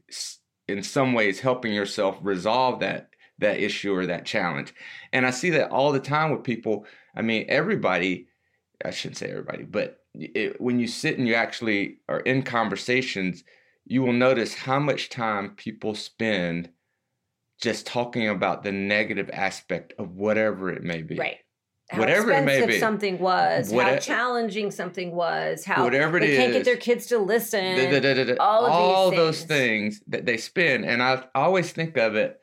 in 0.67 0.83
some 0.83 1.13
ways, 1.13 1.39
helping 1.39 1.73
yourself 1.73 2.17
resolve 2.21 2.79
that 2.81 3.09
that 3.39 3.59
issue 3.59 3.93
or 3.93 4.05
that 4.05 4.23
challenge. 4.25 4.71
And 5.11 5.25
I 5.25 5.31
see 5.31 5.49
that 5.51 5.71
all 5.71 5.91
the 5.91 5.99
time 5.99 6.31
with 6.31 6.43
people. 6.43 6.85
I 7.15 7.21
mean, 7.21 7.45
everybody. 7.49 8.27
I 8.83 8.91
shouldn't 8.91 9.17
say 9.17 9.29
everybody, 9.29 9.63
but 9.63 9.99
it, 10.15 10.59
when 10.59 10.79
you 10.79 10.87
sit 10.87 11.17
and 11.17 11.27
you 11.27 11.35
actually 11.35 11.97
are 12.09 12.19
in 12.21 12.41
conversations, 12.41 13.43
you 13.85 14.01
will 14.01 14.13
notice 14.13 14.55
how 14.55 14.79
much 14.79 15.09
time 15.09 15.51
people 15.55 15.93
spend 15.93 16.69
just 17.61 17.85
talking 17.85 18.27
about 18.27 18.63
the 18.63 18.71
negative 18.71 19.29
aspect 19.31 19.93
of 19.99 20.15
whatever 20.15 20.71
it 20.71 20.83
may 20.83 21.03
be. 21.03 21.17
right 21.17 21.37
Whatever 21.99 22.31
it 22.31 22.45
may 22.45 22.65
be. 22.65 22.79
something 22.79 23.19
was, 23.19 23.71
how 23.71 23.77
Whate- 23.77 24.01
challenging 24.01 24.71
something 24.71 25.11
was, 25.11 25.65
how 25.65 25.83
Whatever 25.83 26.17
it 26.17 26.21
they 26.21 26.35
can't 26.37 26.53
get 26.53 26.65
their 26.65 26.77
kids 26.77 27.07
to 27.07 27.17
listen. 27.17 27.75
Da- 27.91 27.99
da- 27.99 28.23
da- 28.23 28.35
all 28.39 28.65
all, 28.65 29.05
of 29.07 29.11
these 29.11 29.17
those 29.19 29.43
things. 29.43 30.01
that 30.07 30.25
they 30.25 30.37
spend 30.37 30.85
and 30.85 31.01
i 31.03 31.23
always 31.35 31.71
think 31.71 31.97
of 31.97 32.15
it 32.15 32.39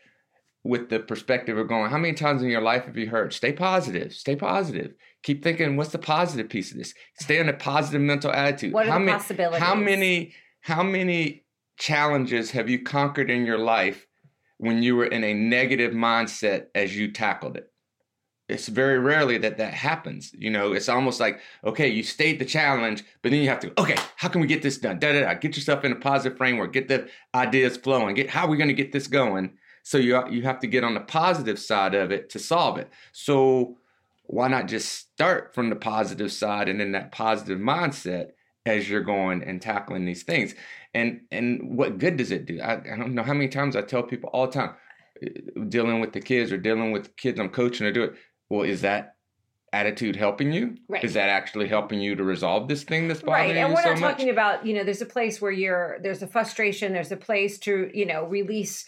with 0.65 0.89
the 0.91 0.99
perspective 1.01 1.57
of 1.57 1.67
going 1.69 1.91
how 1.91 1.99
many 1.99 2.13
times 2.15 2.43
in 2.43 2.49
your 2.49 2.61
life 2.61 2.85
have 2.85 2.97
you 2.97 3.09
heard 3.09 3.33
stay 3.33 3.53
positive 3.53 4.13
stay 4.13 4.37
positive 4.37 4.93
keep 5.23 5.43
thinking 5.43 5.77
what's 5.77 5.93
the 5.93 5.99
positive 5.99 6.49
piece 6.49 6.73
of 6.73 6.79
this 6.79 6.93
stay 7.21 7.39
in 7.39 7.49
a 7.49 7.53
positive 7.53 8.01
mental 8.01 8.31
attitude 8.33 8.73
What 8.73 8.87
are 8.87 8.91
how 8.93 8.99
the 8.99 9.05
many 9.05 9.19
possibilities? 9.19 9.61
how 9.63 9.75
many 9.75 10.35
how 10.61 10.83
many 10.83 11.45
challenges 11.79 12.51
have 12.51 12.69
you 12.69 12.83
conquered 12.83 13.31
in 13.31 13.47
your 13.47 13.59
life 13.59 14.07
when 14.59 14.83
you 14.83 14.97
were 14.97 15.07
in 15.07 15.23
a 15.25 15.33
negative 15.33 15.93
mindset 15.93 16.67
as 16.75 16.97
you 16.97 17.13
tackled 17.13 17.57
it 17.57 17.71
it's 18.49 18.69
very 18.69 18.99
rarely 18.99 19.39
that 19.39 19.59
that 19.59 19.75
happens. 19.75 20.33
You 20.37 20.51
know, 20.51 20.73
it's 20.73 20.89
almost 20.89 21.21
like, 21.21 21.41
okay, 21.65 21.89
you 21.89 22.03
state 22.03 22.39
the 22.39 22.45
challenge, 22.45 23.05
but 23.23 23.31
then 23.31 23.43
you 23.43 23.49
have 23.49 23.61
to, 23.61 23.73
okay, 23.81 23.97
how 24.17 24.29
can 24.29 24.41
we 24.41 24.47
get 24.47 24.63
this 24.63 24.79
done? 24.79 24.99
Da 24.99 25.13
da 25.13 25.21
da. 25.21 25.35
Get 25.35 25.57
yourself 25.57 25.85
in 25.85 25.93
a 25.93 25.97
positive 25.97 26.39
framework. 26.39 26.73
Get 26.73 26.89
the 26.89 27.09
ideas 27.35 27.77
flowing. 27.77 28.15
Get 28.15 28.31
how 28.31 28.47
are 28.47 28.51
we 28.51 28.57
going 28.57 28.69
to 28.69 28.75
get 28.75 28.93
this 28.93 29.07
going? 29.07 29.59
So 29.83 29.99
you 29.99 30.23
you 30.29 30.43
have 30.43 30.61
to 30.61 30.67
get 30.67 30.85
on 30.85 30.95
the 30.95 31.01
positive 31.01 31.59
side 31.59 31.95
of 31.95 32.11
it 32.11 32.31
to 32.31 32.39
solve 32.39 32.79
it. 32.79 32.91
So 33.13 33.79
why 34.25 34.49
not 34.49 34.69
just 34.69 34.93
start 34.93 35.55
from 35.55 35.71
the 35.71 35.77
positive 35.77 36.31
side 36.31 36.69
and 36.69 36.81
in 36.83 36.93
that 36.93 37.13
positive 37.13 37.59
mindset 37.59 38.33
as 38.67 38.89
you're 38.89 39.01
going 39.01 39.43
and 39.43 39.61
tackling 39.61 40.05
these 40.05 40.23
things. 40.23 40.55
And 40.95 41.23
and 41.31 41.77
what 41.77 41.99
good 41.99 42.17
does 42.17 42.31
it 42.31 42.47
do? 42.47 42.61
I, 42.61 42.75
I 42.75 42.97
don't 42.97 43.15
know 43.15 43.23
how 43.23 43.35
many 43.35 43.49
times 43.49 43.77
I 43.77 43.83
tell 43.83 44.03
people 44.03 44.31
all 44.33 44.47
the 44.47 44.53
time, 44.53 44.75
uh, 45.23 45.65
dealing 45.69 46.01
with 46.01 46.13
the 46.13 46.21
kids 46.21 46.53
or 46.53 46.59
dealing 46.59 46.93
with 46.93 47.17
kids 47.17 47.41
I'm 47.41 47.49
coaching 47.49 47.87
to 47.87 47.93
do 47.93 48.05
it. 48.05 48.15
Well, 48.49 48.63
is 48.63 48.83
that 48.83 49.17
attitude 49.73 50.17
helping 50.17 50.53
you? 50.53 50.77
Right. 50.89 51.05
Is 51.05 51.15
that 51.15 51.29
actually 51.29 51.69
helping 51.69 52.01
you 52.01 52.15
to 52.17 52.25
resolve 52.25 52.69
this 52.69 52.85
thing 52.85 53.09
that's 53.09 53.23
bothering 53.23 53.49
right 53.51 53.57
and 53.57 53.69
you 53.69 53.75
we're 53.75 53.83
so 53.83 53.91
not 53.91 54.01
much? 54.01 54.11
talking 54.13 54.31
about 54.31 54.67
you 54.67 54.75
know 54.75 54.85
there's 54.85 55.03
a 55.03 55.07
place 55.07 55.41
where 55.41 55.51
you're 55.51 55.99
there's 56.03 56.23
a 56.23 56.27
frustration 56.27 56.93
there's 56.93 57.13
a 57.13 57.17
place 57.17 57.59
to 57.59 57.91
you 57.93 58.07
know 58.07 58.25
release 58.25 58.87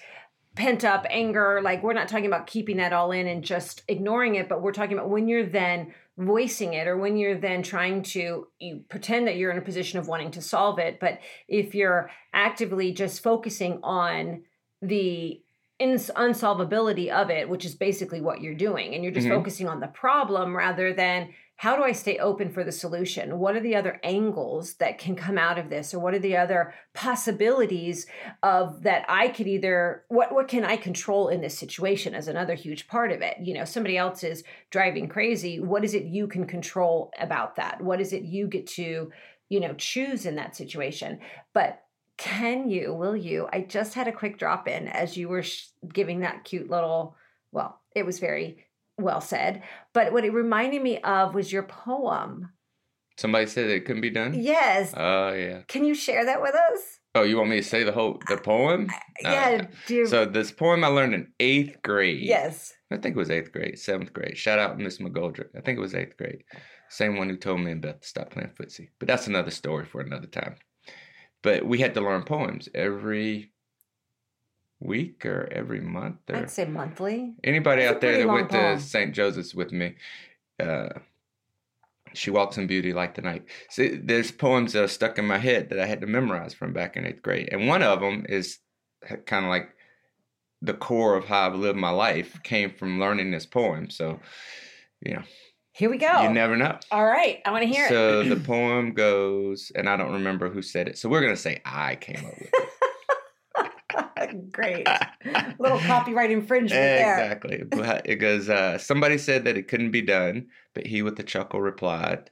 pent 0.54 0.84
up 0.84 1.06
anger 1.10 1.60
like 1.62 1.82
we're 1.82 1.92
not 1.92 2.08
talking 2.08 2.26
about 2.26 2.46
keeping 2.46 2.78
that 2.78 2.92
all 2.92 3.12
in 3.12 3.26
and 3.26 3.44
just 3.44 3.82
ignoring 3.88 4.34
it 4.34 4.48
but 4.48 4.62
we're 4.62 4.72
talking 4.72 4.96
about 4.96 5.08
when 5.08 5.28
you're 5.28 5.46
then 5.46 5.92
voicing 6.18 6.74
it 6.74 6.86
or 6.86 6.96
when 6.96 7.16
you're 7.16 7.38
then 7.38 7.62
trying 7.62 8.02
to 8.02 8.46
you 8.58 8.82
pretend 8.88 9.26
that 9.26 9.36
you're 9.36 9.50
in 9.50 9.58
a 9.58 9.62
position 9.62 9.98
of 9.98 10.08
wanting 10.08 10.30
to 10.30 10.42
solve 10.42 10.78
it 10.78 10.98
but 10.98 11.18
if 11.46 11.74
you're 11.74 12.10
actively 12.32 12.92
just 12.92 13.22
focusing 13.22 13.78
on 13.82 14.42
the 14.82 15.40
ins- 15.80 16.10
unsolvability 16.14 17.10
of 17.10 17.30
it 17.30 17.48
which 17.48 17.64
is 17.64 17.74
basically 17.74 18.20
what 18.20 18.40
you're 18.40 18.54
doing 18.54 18.94
and 18.94 19.02
you're 19.02 19.12
just 19.12 19.26
Mhm. 19.26 19.36
focusing 19.36 19.68
on 19.68 19.80
the 19.80 19.88
problem 19.88 20.56
rather 20.56 20.92
than 20.92 21.30
how 21.56 21.76
do 21.76 21.82
I 21.82 21.92
stay 21.92 22.16
open 22.16 22.48
for 22.48 22.64
the 22.64 22.72
solution? 22.72 23.38
What 23.38 23.54
are 23.54 23.60
the 23.60 23.76
other 23.76 24.00
angles 24.02 24.76
that 24.76 24.96
can 24.96 25.14
come 25.14 25.36
out 25.36 25.58
of 25.58 25.68
this? 25.68 25.92
Or 25.92 25.98
what 25.98 26.14
are 26.14 26.18
the 26.18 26.38
other 26.38 26.72
possibilities 26.94 28.06
of 28.42 28.82
that 28.84 29.04
I 29.10 29.28
could 29.28 29.46
either 29.46 30.04
what 30.08 30.32
what 30.32 30.48
can 30.48 30.64
I 30.64 30.76
control 30.78 31.28
in 31.28 31.42
this 31.42 31.58
situation 31.58 32.14
as 32.14 32.28
another 32.28 32.54
huge 32.54 32.88
part 32.88 33.12
of 33.12 33.20
it? 33.20 33.36
You 33.42 33.52
know, 33.52 33.66
somebody 33.66 33.98
else 33.98 34.24
is 34.24 34.42
driving 34.70 35.06
crazy. 35.06 35.60
What 35.60 35.84
is 35.84 35.92
it 35.92 36.04
you 36.04 36.26
can 36.28 36.46
control 36.46 37.12
about 37.20 37.56
that? 37.56 37.82
What 37.82 38.00
is 38.00 38.14
it 38.14 38.22
you 38.22 38.46
get 38.46 38.66
to, 38.68 39.12
you 39.50 39.60
know, 39.60 39.74
choose 39.74 40.24
in 40.24 40.36
that 40.36 40.56
situation? 40.56 41.20
But 41.52 41.82
can 42.20 42.68
you, 42.68 42.94
will 42.94 43.16
you? 43.16 43.48
I 43.52 43.62
just 43.62 43.94
had 43.94 44.06
a 44.06 44.12
quick 44.12 44.38
drop 44.38 44.68
in 44.68 44.86
as 44.88 45.16
you 45.16 45.28
were 45.28 45.42
sh- 45.42 45.66
giving 45.92 46.20
that 46.20 46.44
cute 46.44 46.70
little, 46.70 47.16
well, 47.50 47.80
it 47.96 48.04
was 48.06 48.18
very 48.20 48.66
well 48.98 49.20
said. 49.22 49.62
But 49.94 50.12
what 50.12 50.24
it 50.24 50.32
reminded 50.32 50.82
me 50.82 50.98
of 50.98 51.34
was 51.34 51.50
your 51.52 51.62
poem. 51.64 52.50
Somebody 53.18 53.46
said 53.46 53.68
it 53.70 53.84
couldn't 53.86 54.02
be 54.02 54.10
done. 54.10 54.34
Yes. 54.34 54.92
Oh 54.96 55.32
yeah. 55.32 55.62
Can 55.66 55.84
you 55.84 55.94
share 55.94 56.24
that 56.26 56.40
with 56.42 56.54
us? 56.54 56.80
Oh, 57.14 57.22
you 57.22 57.38
want 57.38 57.50
me 57.50 57.56
to 57.56 57.62
say 57.66 57.82
the 57.82 57.92
whole 57.92 58.20
the 58.28 58.36
poem? 58.36 58.88
yeah. 59.22 59.66
You, 59.88 60.06
So 60.06 60.24
this 60.26 60.52
poem 60.52 60.84
I 60.84 60.88
learned 60.88 61.14
in 61.14 61.32
eighth 61.40 61.82
grade. 61.82 62.20
yes. 62.22 62.72
I 62.92 62.96
think 62.96 63.16
it 63.16 63.18
was 63.18 63.30
eighth 63.30 63.52
grade, 63.52 63.78
seventh 63.78 64.12
grade. 64.12 64.36
Shout 64.36 64.58
out 64.58 64.78
Miss 64.78 64.98
McGoldrick. 64.98 65.48
I 65.56 65.60
think 65.60 65.78
it 65.78 65.80
was 65.82 65.94
eighth 65.94 66.16
grade. 66.16 66.42
Same 66.88 67.16
one 67.16 67.28
who 67.28 67.36
told 67.36 67.60
me 67.60 67.70
and 67.70 67.80
Beth 67.80 68.00
to 68.00 68.06
stop 68.08 68.30
playing 68.30 68.50
footsie. 68.60 68.88
But 68.98 69.06
that's 69.08 69.26
another 69.28 69.50
story 69.52 69.84
for 69.84 70.00
another 70.00 70.26
time. 70.26 70.56
But 71.42 71.64
we 71.64 71.78
had 71.78 71.94
to 71.94 72.00
learn 72.00 72.22
poems 72.22 72.68
every 72.74 73.50
week 74.80 75.26
or 75.26 75.48
every 75.52 75.80
month 75.80 76.16
or 76.30 76.36
I'd 76.36 76.50
say 76.50 76.64
monthly. 76.64 77.34
anybody 77.44 77.82
That's 77.82 77.96
out 77.96 78.00
there 78.00 78.18
that 78.18 78.28
went 78.28 78.50
poem. 78.50 78.78
to 78.78 78.82
St. 78.82 79.14
Joseph's 79.14 79.54
with 79.54 79.72
me. 79.72 79.94
Uh, 80.58 80.88
she 82.12 82.30
walks 82.30 82.56
in 82.56 82.66
beauty 82.66 82.92
like 82.92 83.14
the 83.14 83.22
night. 83.22 83.44
See, 83.68 83.88
there's 83.88 84.32
poems 84.32 84.72
that 84.72 84.82
are 84.82 84.88
stuck 84.88 85.18
in 85.18 85.26
my 85.26 85.38
head 85.38 85.70
that 85.70 85.78
I 85.78 85.86
had 85.86 86.00
to 86.00 86.06
memorize 86.06 86.54
from 86.54 86.72
back 86.72 86.96
in 86.96 87.06
eighth 87.06 87.22
grade, 87.22 87.50
and 87.52 87.68
one 87.68 87.82
of 87.82 88.00
them 88.00 88.26
is 88.28 88.58
kind 89.26 89.44
of 89.44 89.50
like 89.50 89.70
the 90.62 90.74
core 90.74 91.16
of 91.16 91.24
how 91.24 91.46
I've 91.46 91.54
lived 91.54 91.78
my 91.78 91.90
life 91.90 92.42
came 92.42 92.70
from 92.70 93.00
learning 93.00 93.30
this 93.30 93.46
poem. 93.46 93.88
So, 93.90 94.20
you 95.00 95.14
know, 95.14 95.22
Here 95.72 95.88
we 95.90 95.98
go. 95.98 96.22
you 96.22 96.30
never 96.30 96.56
know. 96.56 96.78
All 96.90 97.04
right. 97.04 97.38
I 97.44 97.50
want 97.52 97.62
to 97.62 97.68
hear 97.68 97.88
So 97.88 98.20
it. 98.20 98.28
So 98.28 98.34
the 98.34 98.40
poem 98.44 98.92
goes, 98.92 99.70
and 99.74 99.88
I 99.88 99.96
don't 99.96 100.12
remember 100.12 100.50
who 100.50 100.62
said 100.62 100.88
it. 100.88 100.98
So 100.98 101.08
we're 101.08 101.20
gonna 101.22 101.36
say 101.36 101.60
I 101.64 101.96
came 101.96 102.24
up 102.24 102.38
with 102.38 102.50
it. 102.52 102.68
Great. 104.52 104.86
Little 105.58 105.78
copyright 105.80 106.30
infringement 106.30 106.80
there. 106.80 107.14
exactly. 107.18 107.62
But 107.68 108.08
It 108.08 108.16
goes, 108.16 108.48
uh, 108.48 108.78
somebody 108.78 109.18
said 109.18 109.44
that 109.44 109.56
it 109.56 109.66
couldn't 109.68 109.90
be 109.90 110.02
done, 110.02 110.48
but 110.74 110.86
he 110.86 111.02
with 111.02 111.18
a 111.18 111.22
chuckle 111.24 111.60
replied 111.60 112.30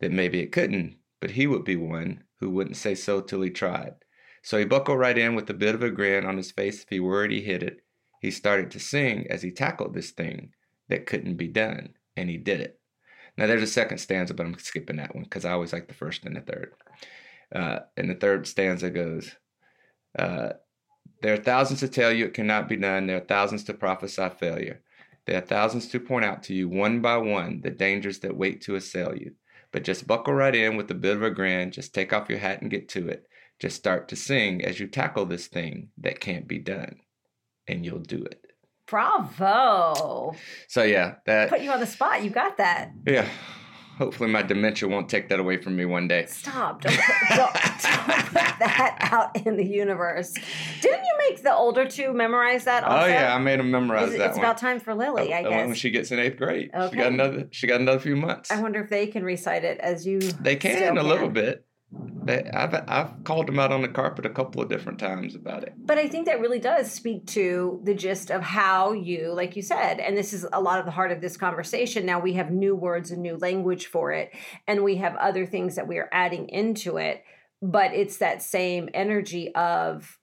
that 0.00 0.12
maybe 0.12 0.40
it 0.40 0.52
couldn't, 0.52 0.96
but 1.20 1.32
he 1.32 1.46
would 1.46 1.64
be 1.64 1.76
one 1.76 2.24
who 2.40 2.50
wouldn't 2.50 2.76
say 2.76 2.94
so 2.94 3.20
till 3.20 3.42
he 3.42 3.50
tried. 3.50 3.94
So 4.42 4.58
he 4.58 4.64
buckled 4.64 4.98
right 4.98 5.18
in 5.18 5.34
with 5.34 5.50
a 5.50 5.54
bit 5.54 5.74
of 5.74 5.82
a 5.82 5.90
grin 5.90 6.24
on 6.24 6.36
his 6.36 6.50
face 6.50 6.82
if 6.82 6.88
he 6.88 7.00
worried 7.00 7.30
he 7.30 7.42
hit 7.42 7.62
it. 7.62 7.80
He 8.20 8.30
started 8.30 8.70
to 8.70 8.80
sing 8.80 9.26
as 9.28 9.42
he 9.42 9.50
tackled 9.50 9.94
this 9.94 10.12
thing 10.12 10.52
that 10.88 11.06
couldn't 11.06 11.34
be 11.36 11.48
done, 11.48 11.94
and 12.16 12.28
he 12.28 12.36
did 12.36 12.60
it. 12.60 12.78
Now 13.36 13.46
there's 13.46 13.62
a 13.62 13.66
second 13.66 13.98
stanza, 13.98 14.34
but 14.34 14.46
I'm 14.46 14.58
skipping 14.58 14.96
that 14.96 15.14
one 15.14 15.24
because 15.24 15.44
I 15.44 15.52
always 15.52 15.72
like 15.72 15.88
the 15.88 15.94
first 15.94 16.24
and 16.24 16.36
the 16.36 16.40
third. 16.40 16.74
Uh, 17.54 17.80
and 17.96 18.10
the 18.10 18.14
third 18.14 18.46
stanza 18.46 18.90
goes, 18.90 19.34
uh, 20.18 20.50
there 21.22 21.34
are 21.34 21.38
thousands 21.38 21.80
to 21.80 21.88
tell 21.88 22.12
you 22.12 22.26
it 22.26 22.34
cannot 22.34 22.68
be 22.68 22.76
done. 22.76 23.06
There 23.06 23.16
are 23.16 23.20
thousands 23.20 23.64
to 23.64 23.74
prophesy 23.74 24.28
failure. 24.38 24.82
There 25.26 25.38
are 25.38 25.46
thousands 25.46 25.88
to 25.88 26.00
point 26.00 26.24
out 26.24 26.42
to 26.44 26.54
you 26.54 26.68
one 26.68 27.00
by 27.00 27.16
one 27.16 27.60
the 27.62 27.70
dangers 27.70 28.18
that 28.20 28.36
wait 28.36 28.62
to 28.62 28.74
assail 28.74 29.14
you. 29.16 29.32
But 29.72 29.84
just 29.84 30.06
buckle 30.06 30.34
right 30.34 30.54
in 30.54 30.76
with 30.76 30.90
a 30.90 30.94
bit 30.94 31.16
of 31.16 31.22
a 31.22 31.30
grin. 31.30 31.70
Just 31.70 31.94
take 31.94 32.12
off 32.12 32.28
your 32.28 32.38
hat 32.38 32.60
and 32.60 32.70
get 32.70 32.88
to 32.90 33.08
it. 33.08 33.26
Just 33.58 33.76
start 33.76 34.08
to 34.08 34.16
sing 34.16 34.64
as 34.64 34.80
you 34.80 34.88
tackle 34.88 35.24
this 35.24 35.46
thing 35.46 35.90
that 35.98 36.20
can't 36.20 36.48
be 36.48 36.58
done, 36.58 36.96
and 37.68 37.84
you'll 37.84 38.00
do 38.00 38.24
it. 38.24 38.41
Bravo. 38.92 40.34
So 40.68 40.82
yeah, 40.82 41.14
that 41.24 41.48
Put 41.48 41.62
you 41.62 41.70
on 41.70 41.80
the 41.80 41.86
spot. 41.86 42.22
You 42.22 42.28
got 42.28 42.58
that. 42.58 42.92
yeah. 43.06 43.26
Hopefully 43.96 44.28
my 44.28 44.42
dementia 44.42 44.86
won't 44.86 45.08
take 45.08 45.30
that 45.30 45.38
away 45.38 45.56
from 45.56 45.76
me 45.76 45.86
one 45.86 46.08
day. 46.08 46.26
Stop. 46.26 46.82
Don't 46.82 46.94
put, 46.94 47.36
don't, 47.36 47.52
don't 47.54 48.26
put 48.26 48.58
that 48.58 49.08
out 49.12 49.46
in 49.46 49.56
the 49.56 49.64
universe. 49.64 50.34
Didn't 50.80 51.04
you 51.04 51.14
make 51.28 51.42
the 51.42 51.54
older 51.54 51.86
two 51.88 52.12
memorize 52.12 52.64
that 52.64 52.84
oh, 52.84 52.88
also? 52.88 53.04
Oh 53.04 53.08
yeah, 53.08 53.34
I 53.34 53.38
made 53.38 53.60
them 53.60 53.70
memorize 53.70 54.08
Is 54.08 54.14
it- 54.14 54.18
that 54.18 54.28
it's 54.30 54.36
one. 54.36 54.44
about 54.44 54.58
time 54.58 54.78
for 54.78 54.94
Lily, 54.94 55.32
I 55.32 55.42
guess 55.42 55.66
When 55.66 55.74
she 55.74 55.90
gets 55.90 56.10
in 56.10 56.18
eighth 56.18 56.36
grade, 56.36 56.70
she 56.90 56.96
got 56.96 57.12
another. 57.12 57.48
She 57.50 57.66
got 57.66 57.80
another 57.80 57.98
few 58.00 58.16
months. 58.16 58.50
I 58.50 58.60
wonder 58.60 58.82
if 58.82 58.90
they 58.90 59.06
can 59.06 59.24
recite 59.24 59.64
it 59.64 59.78
as 59.80 60.06
you. 60.06 60.20
They 60.20 60.56
can 60.56 60.76
still 60.76 60.98
a 60.98 61.00
little 61.02 61.30
bit. 61.30 61.64
I've 62.28 62.74
I've 62.88 63.24
called 63.24 63.48
them 63.48 63.58
out 63.58 63.72
on 63.72 63.82
the 63.82 63.88
carpet 63.88 64.26
a 64.26 64.30
couple 64.30 64.62
of 64.62 64.68
different 64.68 64.98
times 64.98 65.34
about 65.34 65.64
it. 65.64 65.74
But 65.76 65.98
I 65.98 66.08
think 66.08 66.26
that 66.26 66.40
really 66.40 66.60
does 66.60 66.90
speak 66.90 67.26
to 67.28 67.80
the 67.84 67.94
gist 67.94 68.30
of 68.30 68.42
how 68.42 68.92
you, 68.92 69.32
like 69.32 69.56
you 69.56 69.62
said, 69.62 69.98
and 69.98 70.16
this 70.16 70.32
is 70.32 70.46
a 70.52 70.60
lot 70.60 70.78
of 70.78 70.84
the 70.84 70.92
heart 70.92 71.10
of 71.10 71.20
this 71.20 71.36
conversation. 71.36 72.06
Now 72.06 72.20
we 72.20 72.34
have 72.34 72.50
new 72.50 72.76
words 72.76 73.10
and 73.10 73.22
new 73.22 73.36
language 73.36 73.86
for 73.86 74.12
it, 74.12 74.32
and 74.66 74.84
we 74.84 74.96
have 74.96 75.16
other 75.16 75.46
things 75.46 75.74
that 75.74 75.88
we 75.88 75.98
are 75.98 76.08
adding 76.12 76.48
into 76.48 76.96
it. 76.96 77.24
But 77.60 77.92
it's 77.92 78.18
that 78.18 78.42
same 78.42 78.88
energy 78.94 79.54
of 79.54 80.18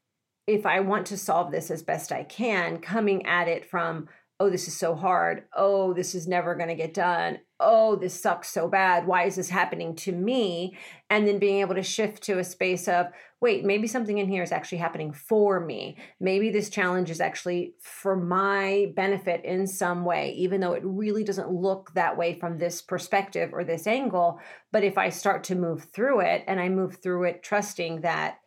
if 0.47 0.65
I 0.65 0.79
want 0.79 1.05
to 1.07 1.17
solve 1.17 1.51
this 1.51 1.69
as 1.69 1.83
best 1.83 2.11
I 2.11 2.23
can, 2.23 2.79
coming 2.79 3.25
at 3.25 3.47
it 3.47 3.69
from, 3.69 4.07
oh, 4.39 4.49
this 4.49 4.67
is 4.67 4.75
so 4.75 4.95
hard. 4.95 5.43
Oh, 5.55 5.93
this 5.93 6.15
is 6.15 6.27
never 6.27 6.55
going 6.55 6.69
to 6.69 6.75
get 6.75 6.93
done. 6.93 7.39
Oh, 7.59 7.95
this 7.97 8.19
sucks 8.19 8.49
so 8.49 8.67
bad. 8.69 9.05
Why 9.05 9.25
is 9.25 9.35
this 9.35 9.49
happening 9.49 9.95
to 9.97 10.11
me? 10.13 10.77
And 11.09 11.27
then 11.27 11.39
being 11.39 11.59
able 11.59 11.75
to 11.75 11.83
shift 11.83 12.23
to 12.23 12.39
a 12.39 12.43
space 12.43 12.87
of, 12.87 13.07
wait, 13.41 13.65
maybe 13.65 13.87
something 13.87 14.17
in 14.17 14.29
here 14.29 14.43
is 14.43 14.51
actually 14.51 14.77
happening 14.77 15.11
for 15.11 15.59
me. 15.59 15.97
Maybe 16.19 16.49
this 16.49 16.69
challenge 16.69 17.09
is 17.09 17.19
actually 17.19 17.73
for 17.81 18.15
my 18.15 18.93
benefit 18.95 19.43
in 19.43 19.67
some 19.67 20.05
way, 20.05 20.33
even 20.37 20.61
though 20.61 20.73
it 20.73 20.83
really 20.85 21.23
doesn't 21.23 21.51
look 21.51 21.91
that 21.95 22.17
way 22.17 22.33
from 22.39 22.57
this 22.57 22.81
perspective 22.81 23.49
or 23.53 23.63
this 23.63 23.87
angle. 23.87 24.39
But 24.71 24.83
if 24.83 24.97
I 24.97 25.09
start 25.09 25.43
to 25.45 25.55
move 25.55 25.83
through 25.93 26.21
it 26.21 26.45
and 26.47 26.59
I 26.59 26.69
move 26.69 26.97
through 27.01 27.23
it 27.25 27.43
trusting 27.43 28.01
that 28.01 28.37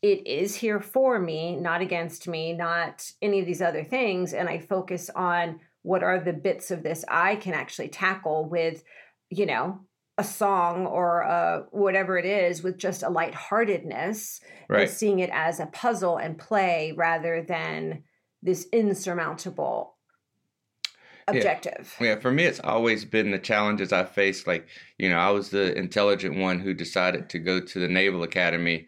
it 0.00 0.26
is 0.26 0.54
here 0.54 0.80
for 0.80 1.18
me, 1.18 1.56
not 1.56 1.80
against 1.80 2.28
me, 2.28 2.52
not 2.52 3.10
any 3.22 3.40
of 3.40 3.46
these 3.46 3.62
other 3.62 3.82
things, 3.82 4.34
and 4.34 4.48
I 4.50 4.58
focus 4.58 5.08
on 5.16 5.60
what 5.84 6.02
are 6.02 6.18
the 6.18 6.32
bits 6.32 6.70
of 6.70 6.82
this 6.82 7.04
I 7.08 7.36
can 7.36 7.52
actually 7.52 7.88
tackle 7.88 8.48
with, 8.48 8.82
you 9.28 9.44
know, 9.44 9.80
a 10.16 10.24
song 10.24 10.86
or 10.86 11.22
uh, 11.24 11.62
whatever 11.72 12.16
it 12.16 12.24
is 12.24 12.62
with 12.62 12.78
just 12.78 13.02
a 13.02 13.10
lightheartedness 13.10 14.40
and 14.70 14.88
seeing 14.88 15.18
it 15.18 15.30
as 15.32 15.60
a 15.60 15.66
puzzle 15.66 16.16
and 16.16 16.38
play 16.38 16.94
rather 16.96 17.42
than 17.42 18.02
this 18.42 18.66
insurmountable 18.72 19.96
Yeah. 21.26 21.34
objective. 21.36 21.94
Yeah, 22.00 22.18
for 22.18 22.30
me, 22.30 22.44
it's 22.44 22.60
always 22.60 23.04
been 23.04 23.30
the 23.30 23.38
challenges 23.38 23.92
I 23.92 24.04
faced. 24.04 24.46
Like, 24.46 24.66
you 24.98 25.10
know, 25.10 25.18
I 25.18 25.30
was 25.30 25.50
the 25.50 25.76
intelligent 25.76 26.38
one 26.38 26.60
who 26.60 26.72
decided 26.72 27.28
to 27.30 27.38
go 27.38 27.60
to 27.60 27.78
the 27.78 27.88
Naval 27.88 28.22
Academy, 28.22 28.86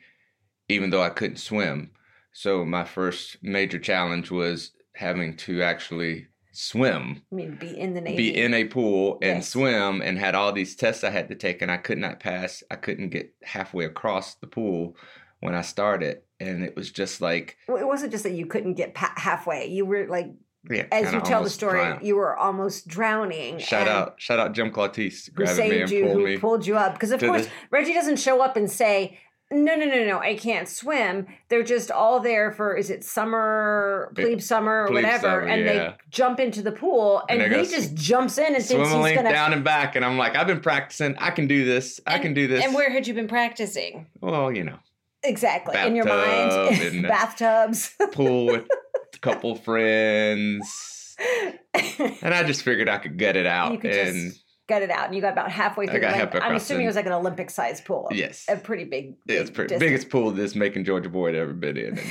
even 0.68 0.88
though 0.90 1.02
I 1.02 1.10
couldn't 1.10 1.38
swim. 1.38 1.90
So 2.32 2.64
my 2.64 2.84
first 2.84 3.36
major 3.42 3.78
challenge 3.78 4.30
was 4.30 4.72
having 4.94 5.36
to 5.38 5.62
actually 5.62 6.28
swim, 6.56 7.22
I 7.30 7.34
mean, 7.34 7.56
be 7.60 7.78
in 7.78 7.94
the 7.94 8.00
Navy. 8.00 8.16
be 8.16 8.36
in 8.40 8.54
a 8.54 8.64
pool 8.64 9.18
and 9.22 9.36
Yes. 9.38 9.48
swim, 9.48 10.00
and 10.02 10.18
had 10.18 10.34
all 10.34 10.52
these 10.52 10.74
tests 10.76 11.04
I 11.04 11.10
had 11.10 11.28
to 11.28 11.34
take, 11.34 11.62
and 11.62 11.70
I 11.70 11.76
could 11.76 11.98
not 11.98 12.20
pass. 12.20 12.62
I 12.70 12.76
couldn't 12.76 13.10
get 13.10 13.32
halfway 13.42 13.84
across 13.84 14.34
the 14.34 14.46
pool 14.46 14.96
when 15.40 15.54
I 15.54 15.60
started, 15.62 16.22
and 16.40 16.64
it 16.64 16.74
was 16.76 16.90
just 16.90 17.20
like 17.20 17.56
Well, 17.68 17.76
it 17.78 17.86
wasn't 17.86 18.12
just 18.12 18.24
that 18.24 18.32
you 18.32 18.46
couldn't 18.46 18.74
get 18.74 18.94
pa- 18.94 19.12
halfway. 19.16 19.66
You 19.66 19.84
were 19.84 20.06
like 20.06 20.28
Yeah, 20.68 20.86
as 20.90 21.12
you 21.12 21.20
tell 21.20 21.44
the 21.44 21.50
story, 21.50 21.78
drowned. 21.78 22.04
you 22.04 22.16
were 22.16 22.36
almost 22.36 22.88
drowning. 22.88 23.58
Shout 23.58 23.86
out, 23.86 24.14
shout 24.20 24.40
out, 24.40 24.52
Jim 24.52 24.70
Clautis, 24.72 25.28
grabbing 25.28 25.68
me 25.70 25.80
and 25.82 25.90
you? 25.90 26.04
pulled 26.06 26.24
me. 26.24 26.38
pulled 26.38 26.66
you 26.66 26.76
up? 26.76 26.94
Because 26.94 27.12
of 27.12 27.20
course 27.20 27.46
the- 27.46 27.52
Reggie 27.70 27.92
doesn't 27.94 28.16
show 28.18 28.40
up 28.42 28.56
and 28.56 28.68
say, 28.70 29.18
"No, 29.50 29.76
no, 29.76 29.84
no, 29.86 30.04
no, 30.04 30.18
I 30.18 30.34
can't 30.36 30.68
swim." 30.68 31.26
They're 31.48 31.62
just 31.62 31.90
all 31.90 32.20
there 32.20 32.50
for 32.52 32.76
is 32.76 32.90
it 32.90 33.04
summer, 33.04 34.10
plebe 34.14 34.40
summer, 34.40 34.82
or 34.84 34.86
Plebe 34.88 35.04
whatever, 35.04 35.22
summer, 35.22 35.40
and 35.42 35.64
yeah. 35.64 35.72
they 35.72 35.94
jump 36.10 36.40
into 36.40 36.62
the 36.62 36.72
pool, 36.72 37.22
and, 37.28 37.40
And 37.40 37.54
he 37.54 37.62
just 37.66 37.94
jumps 37.94 38.38
in 38.38 38.54
and 38.54 38.64
thinks 38.64 38.88
he's 38.90 39.14
gonna. 39.14 39.30
down 39.30 39.52
and 39.52 39.62
back, 39.64 39.94
and 39.96 40.04
I'm 40.04 40.18
like, 40.18 40.34
I've 40.36 40.46
been 40.46 40.60
practicing. 40.60 41.16
I 41.18 41.30
can 41.30 41.46
do 41.46 41.64
this. 41.64 42.00
I 42.06 42.18
can 42.18 42.34
do 42.34 42.46
this. 42.48 42.64
And 42.64 42.74
where 42.74 42.90
had 42.90 43.06
you 43.06 43.14
been 43.14 43.28
practicing? 43.28 44.06
well, 44.20 44.50
you 44.52 44.64
know, 44.64 44.78
Exactly 45.22 45.76
in 45.80 45.96
your 45.96 46.04
Bathtub 46.04 46.70
mind, 46.70 46.82
and- 46.94 47.02
bathtubs. 47.08 47.94
pool 48.12 48.46
with 48.46 48.66
a 49.14 49.18
couple 49.18 49.54
friends, 49.56 51.16
and 51.74 52.34
I 52.34 52.42
just 52.44 52.62
figured 52.62 52.88
I 52.88 52.98
could 52.98 53.18
gut 53.18 53.36
it 53.36 53.46
out. 53.46 53.84
and 53.84 54.32
just 54.32 54.42
gut 54.68 54.82
it 54.82 54.90
out, 54.90 55.06
and 55.06 55.14
you 55.14 55.20
got 55.20 55.32
about 55.32 55.50
halfway 55.50 55.86
through. 55.86 56.00
got 56.00 56.12
the 56.12 56.16
halfway. 56.18 56.40
I'm 56.40 56.56
assuming 56.56 56.84
it 56.84 56.88
was 56.88 56.96
like 56.96 57.06
an 57.06 57.12
Olympic 57.12 57.50
sized 57.50 57.84
pool. 57.84 58.08
yes, 58.12 58.44
a 58.48 58.56
pretty 58.56 58.84
big. 58.84 59.14
yeah, 59.26 59.40
it's 59.40 59.50
pretty 59.50 59.76
biggest 59.78 60.10
pool 60.10 60.30
this 60.30 60.54
making 60.54 60.84
Georgia 60.84 61.08
boy 61.08 61.26
had 61.26 61.36
ever 61.36 61.52
been 61.52 61.76
in. 61.76 61.98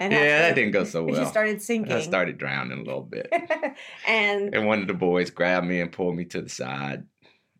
And 0.00 0.12
yeah, 0.12 0.18
halfway 0.18 0.38
that 0.48 0.54
didn't 0.56 0.72
go 0.72 0.82
so 0.84 1.06
You 1.06 1.12
well. 1.12 1.26
started 1.26 1.62
sinking. 1.62 1.92
I 1.92 2.00
started 2.00 2.38
drowning 2.38 2.78
a 2.80 2.82
little 2.82 3.02
bit. 3.02 3.30
and 4.08 4.52
and 4.54 4.66
one 4.66 4.80
of 4.80 4.88
the 4.88 4.94
boys 4.94 5.30
grabbed 5.30 5.66
me 5.66 5.80
and 5.80 5.92
pulled 5.92 6.16
me 6.16 6.24
to 6.26 6.40
the 6.42 6.48
side 6.48 7.04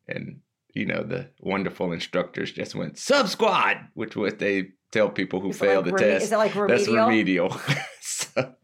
and 0.08 0.40
you 0.74 0.86
know 0.86 1.02
the 1.04 1.28
wonderful 1.40 1.92
instructors 1.92 2.50
just 2.50 2.74
went 2.74 2.98
sub 2.98 3.28
squad 3.28 3.76
which 3.94 4.16
was 4.16 4.34
they 4.34 4.70
tell 4.90 5.08
people 5.10 5.40
who 5.40 5.52
fail 5.52 5.82
like 5.82 5.84
the 5.86 5.90
reme- 5.92 5.98
test 5.98 6.24
Is 6.24 6.32
it 6.32 6.36
like 6.36 6.54
remedial? 6.54 6.68
that's 6.78 6.88
remedial 6.88 7.60
so, 8.00 8.54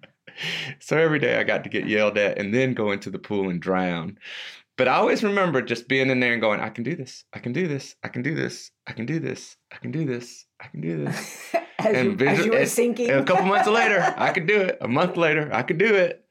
so 0.81 0.97
every 0.99 1.19
day 1.19 1.39
i 1.39 1.45
got 1.45 1.65
to 1.65 1.71
get 1.71 1.87
yelled 1.87 2.17
at 2.19 2.39
and 2.39 2.53
then 2.55 2.73
go 2.75 2.93
into 2.93 3.11
the 3.11 3.19
pool 3.19 3.49
and 3.51 3.61
drown 3.61 4.19
but 4.77 4.89
i 4.89 4.95
always 4.95 5.23
remember 5.23 5.61
just 5.63 5.89
being 5.89 6.11
in 6.11 6.21
there 6.21 6.33
and 6.33 6.41
going 6.41 6.61
i 6.61 6.69
can 6.69 6.85
do 6.85 6.95
this 6.97 7.25
i 7.33 7.39
can 7.39 7.53
do 7.53 7.67
this 7.69 7.95
i 8.03 8.09
can 8.09 8.23
do 8.23 8.35
this 8.35 8.71
i 8.87 8.93
can 8.93 9.07
do 9.07 9.19
this 9.21 9.57
i 9.73 9.77
can 9.77 9.91
do 9.91 10.05
this 10.05 10.47
i 10.61 10.67
can 10.69 10.81
do 10.81 11.05
this 11.05 11.55
as, 11.79 11.97
and 11.97 12.21
you, 12.21 12.27
as 12.27 12.45
you 12.47 12.53
were 12.53 12.67
sinking. 12.67 13.11
and 13.11 13.21
a 13.21 13.25
couple 13.25 13.45
months 13.47 13.69
later, 13.69 14.01
I 14.17 14.31
could 14.33 14.47
do 14.47 14.61
it. 14.61 14.79
A 14.81 14.89
month 14.89 15.17
later, 15.19 15.51
I 15.53 15.63
could 15.63 15.77
do 15.77 15.93
it. 15.95 16.25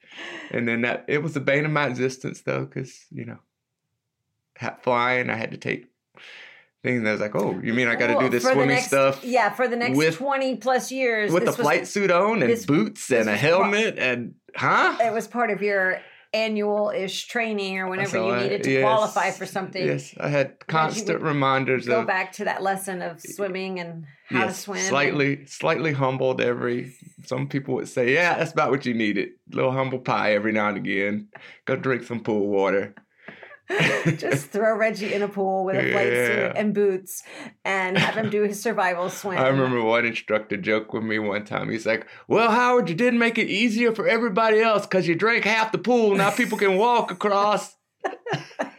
And 0.52 0.68
then 0.68 0.82
that 0.82 1.06
it 1.08 1.22
was 1.22 1.34
the 1.34 1.42
bane 1.42 1.66
of 1.66 1.72
my 1.72 1.86
existence, 1.86 2.42
though, 2.42 2.66
because 2.66 3.06
you 3.12 3.26
know, 3.26 3.38
flying, 4.82 5.30
I 5.30 5.36
had 5.36 5.52
to 5.52 5.58
take 5.58 5.88
things. 6.82 7.06
I 7.08 7.12
was 7.12 7.22
like, 7.22 7.36
"Oh, 7.36 7.60
you 7.62 7.74
mean 7.74 7.88
I 7.88 7.96
got 7.96 8.08
to 8.08 8.14
Well, 8.14 8.24
do 8.24 8.30
this 8.30 8.44
swimming 8.44 8.70
next- 8.70 8.88
stuff 8.88 9.24
Yeah, 9.24 9.52
for 9.52 9.68
the 9.68 9.76
next 9.76 9.98
with- 9.98 10.16
twenty 10.18 10.56
plus 10.56 10.92
years, 10.92 11.32
with 11.32 11.44
the 11.44 11.52
this 11.52 11.58
was- 11.58 11.66
flight 11.66 11.88
suit 11.88 12.10
on 12.10 12.42
and 12.42 12.52
this- 12.52 12.66
boots 12.66 13.12
and 13.12 13.28
a 13.28 13.34
was 13.34 13.40
part- 13.42 13.52
helmet 13.52 14.00
and 14.00 14.36
huh?" 14.56 14.98
It 15.02 15.14
was 15.14 15.28
part 15.28 15.52
of 15.52 15.62
your 15.62 16.00
annual 16.34 16.92
ish 16.96 17.28
training 17.28 17.78
or 17.80 17.88
whenever 17.88 18.10
So 18.10 18.28
you 18.28 18.34
I- 18.34 18.44
needed 18.44 18.64
to 18.64 18.72
yes, 18.72 18.82
qualify 18.82 19.32
for 19.32 19.46
something. 19.46 19.86
Yes, 19.86 20.14
I 20.20 20.30
had 20.30 20.66
constant 20.68 21.22
reminders 21.22 21.86
Go 21.88 22.02
of 22.02 22.08
back 22.08 22.32
to 22.34 22.46
that 22.46 22.64
lesson 22.64 23.02
of 23.02 23.22
swimming 23.22 23.80
and 23.80 24.06
how 24.30 24.46
to 24.46 24.54
swim. 24.54 24.80
slightly, 24.80 25.46
slightly 25.46 25.92
humbled 25.94 26.42
every. 26.42 26.94
Some 27.26 27.48
people 27.48 27.76
would 27.76 27.88
say, 27.88 28.14
"Yeah, 28.14 28.38
that's 28.38 28.52
about 28.52 28.72
what 28.72 28.86
you 28.86 28.94
needed." 28.94 29.30
little 29.52 29.72
humble 29.72 30.00
pie 30.00 30.34
every 30.34 30.52
now 30.52 30.70
and 30.70 30.78
again. 30.78 31.28
Go 31.66 31.76
drink 31.76 32.04
some 32.04 32.22
pool 32.22 32.48
water. 32.48 32.96
Just 34.18 34.50
throw 34.50 34.76
Reggie 34.76 35.14
in 35.14 35.22
a 35.22 35.28
pool 35.28 35.64
with 35.64 35.76
a 35.76 35.92
flight 35.92 36.12
Yeah. 36.12 36.26
suit 36.28 36.52
and 36.58 36.74
boots 36.74 37.24
and 37.64 37.98
have 37.98 38.16
him 38.16 38.30
do 38.30 38.42
his 38.44 38.62
survival 38.62 39.10
swim. 39.10 39.38
I 39.38 39.48
remember 39.48 39.82
one 39.82 40.06
instructor 40.06 40.58
joked 40.58 40.94
with 40.94 41.04
me 41.04 41.18
one 41.20 41.46
time. 41.46 41.70
He's 41.70 41.86
like, 41.86 42.06
"Well, 42.28 42.52
Howard, 42.52 42.90
you 42.90 42.96
didn't 42.96 43.20
make 43.20 43.38
it 43.38 43.48
easier 43.48 43.94
for 43.96 44.08
everybody 44.08 44.60
else 44.60 44.86
because 44.86 45.08
you 45.08 45.16
drank 45.16 45.46
half 45.46 45.72
the 45.72 45.78
pool. 45.78 46.16
Now 46.16 46.30
people 46.32 46.58
can 46.58 46.78
walk 46.78 47.10
across." 47.12 47.76